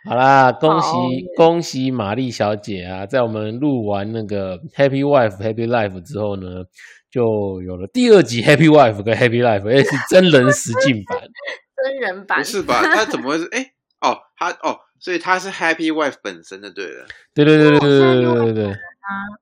[0.09, 3.05] 好啦，恭喜恭喜玛丽小姐啊！
[3.05, 6.65] 在我们录完那个 Happy Wife Happy Life 之后呢，
[7.11, 11.19] 就有了第二集 Happy Wife 跟 Happy Life，哎是真人实境版。
[11.83, 12.81] 真人版不是吧？
[12.83, 13.47] 他怎么会是？
[13.51, 13.71] 哎，
[14.01, 17.05] 哦，他哦，所以他是 Happy Wife 本身的，对了。
[17.35, 18.73] 对对对对对哦对对对对。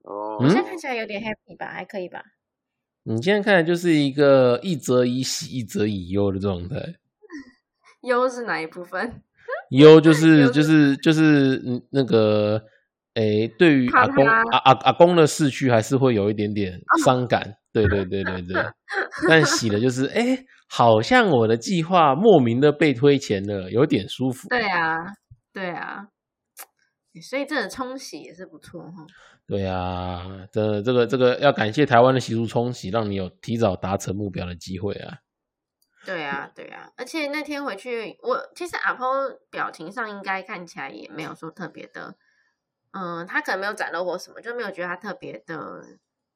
[0.04, 2.22] 哦，我现在看起来有点 happy 吧，还可以吧？
[3.08, 6.76] 你现在看的就是一个一则以喜，一则以忧的状态。
[8.02, 9.22] 忧是哪一部分？
[9.70, 12.62] 忧就是就是就是嗯那个
[13.14, 17.56] 诶，对于阿公阿阿阿公的逝去，还是会有一点点伤感。
[17.72, 18.56] 对对对对对。
[19.30, 24.50] 但喜的就是诶，好像我的计划莫名的被推前了，有点舒服。
[24.50, 24.98] 对啊，
[25.54, 26.08] 对啊，
[27.22, 29.06] 所以这种冲洗也是不错哈。
[29.48, 35.20] 对啊，真的这个这个要感谢台湾的习俗冲洗，让你有提早达成目标的机会啊。
[36.06, 42.16] 对啊，对啊，而且那天回去，我其实阿婆表情上应该看起来也没有说特别的，
[42.92, 45.84] 嗯，他可能没有展露或什么，就没有觉得他特别的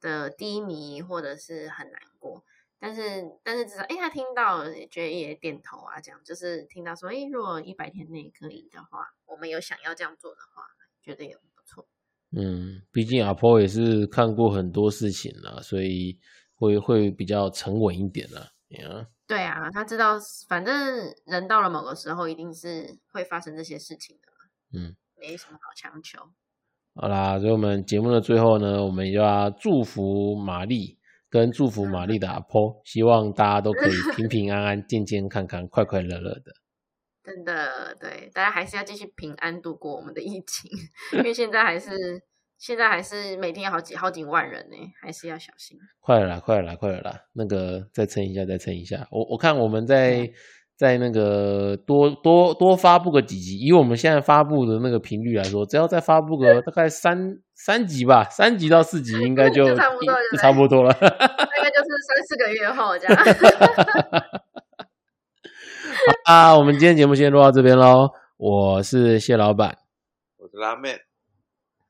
[0.01, 2.43] 的低迷或者是很难过。
[2.79, 3.01] 但是，
[3.43, 10.63] 但是至少，哎，他听到也觉得也点头啊，这样就是听到说，哎，如果一百天内可以的话，我们有想要这样做的话，
[11.01, 11.85] 觉得也不错。
[12.31, 16.17] 嗯，毕竟阿婆也是看过很多事情了，所以
[16.55, 18.51] 会会比较沉稳一点了。
[18.69, 20.17] 呀，对啊，他知道，
[20.47, 24.45] 反正人到了某个时候，一定是会发生这些事情的嘛，
[24.79, 26.19] 嗯，没什么好强求。
[26.93, 30.98] 好啦，所以我们节目的最后呢，我们就要祝福玛丽
[31.29, 36.51] 跟祝福玛丽的阿婆，希望大家都可以平平安安、健健康康、快快乐乐的。
[37.23, 40.71] 真的，对，大家还是要继续平安度过我们的疫情，
[41.13, 41.91] 因为现在还是
[42.57, 45.77] 现在还是每天有好几好几万人呢，还是要小心。
[45.99, 47.21] 快了啦，快了啦，快了啦！
[47.33, 49.07] 那个再撑一下，再撑一下。
[49.11, 50.27] 我我看我们在
[50.79, 60.93] 在那个多多多发布个几集，以我们现在发布的那个频率来说，只要再发布个 大概三三集吧，三集到四集应该就 就差不多了就差不多了。
[60.93, 63.17] 大概就是三四个月后这样。
[66.23, 68.11] 啊，我们今天节目先录到这边喽。
[68.37, 69.79] 我是谢老板，
[70.37, 71.01] 我是拉面，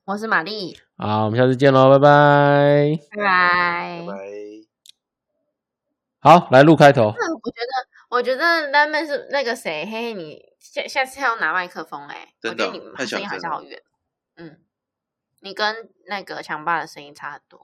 [0.05, 2.97] 我是玛丽，好，我们下次见喽，拜拜。
[3.11, 4.17] 拜拜拜。
[4.17, 4.17] 拜。
[6.21, 7.03] 好，来录开头。
[7.03, 13.79] 我觉得，我觉得拉面是那个谁，嘿嘿，你下下次要拿麦克风哎、我觉得你声音好像好远。
[14.37, 14.57] 嗯，
[15.41, 17.59] 你跟那个强爸的声音差很多。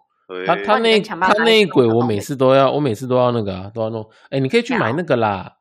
[0.45, 4.07] 他他那他那一轨我每次都要，我每次都要那个啊，都要弄。
[4.29, 5.57] 哎，你可以去买那个啦，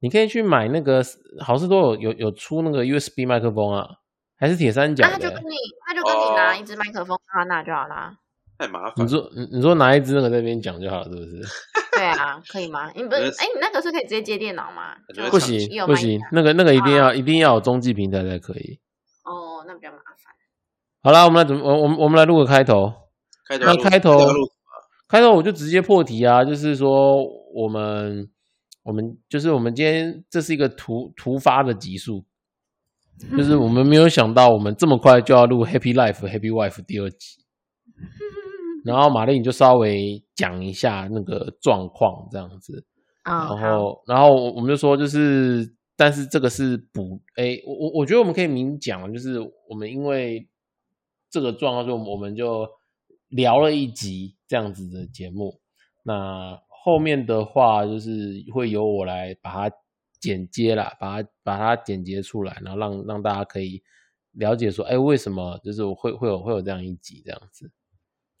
[0.00, 1.02] 你可以去买那个，
[1.40, 3.88] 好事多有有有出那个 USB 麦克风啊，
[4.36, 5.42] 还是铁三角的那他就跟。
[5.42, 5.56] 你，
[5.86, 8.14] 他就跟你拿哦一支麦克风让他拿就好啦。
[8.58, 9.08] 太麻烦你。
[9.08, 11.42] 说你你说拿一支那个在那边讲就好了，是不是？
[11.96, 12.90] 对啊，可以吗？
[12.94, 14.96] 你不是哎，你那个是可以直接接电脑吗？
[15.30, 18.80] 不行不行那个那个一定要一定要有中继平台才可以。
[19.24, 20.32] 哦，那比较麻烦。
[21.02, 22.92] 好了，我们来怎么我我们我们来录个开头。
[23.46, 24.18] 开头那开头
[25.08, 27.22] 开头我就直接破题啊，就是说
[27.54, 28.26] 我们
[28.84, 32.24] 我们就是我们今天这是一个突突发的集数，
[33.36, 37.44] 就是我们没有想到我们这么快就要录《Happy Life Happy Wife》第二集，
[38.84, 42.84] 然后玛丽你就稍微讲一下那个状况这样子，
[43.22, 50.48] 啊，然后然后我们就说就是，但是这个是补诶，我我我觉得我们可以明讲，就是我们因为
[51.30, 52.68] 这个状况，就我们就
[53.28, 55.60] 聊了一集这样子的节目。
[56.02, 59.76] 那后面的话就是会由我来把它
[60.18, 63.80] 剪接啦，把它把它剪接出来，然后让让大家可以
[64.32, 67.70] 了解说，哎，为什么就是我会会有会有这样一集这样子，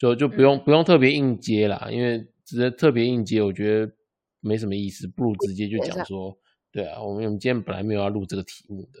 [0.02, 3.92] 就就不用、嗯不用特别硬接啦，因为直接特别硬接，我觉得
[4.40, 6.36] 没什么意思，不如直接就讲说，
[6.72, 9.00] 对啊，我们我们今天本来没有要录这个题目的。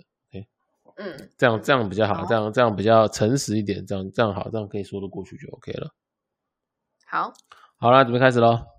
[0.98, 5.90] 嗯，这样这样比较好，好这样这样比较诚实一点，这样这样好，这样可以说得过去就 OK 了。
[7.06, 7.32] 好，
[7.78, 8.71] 好啦，准备开始喽。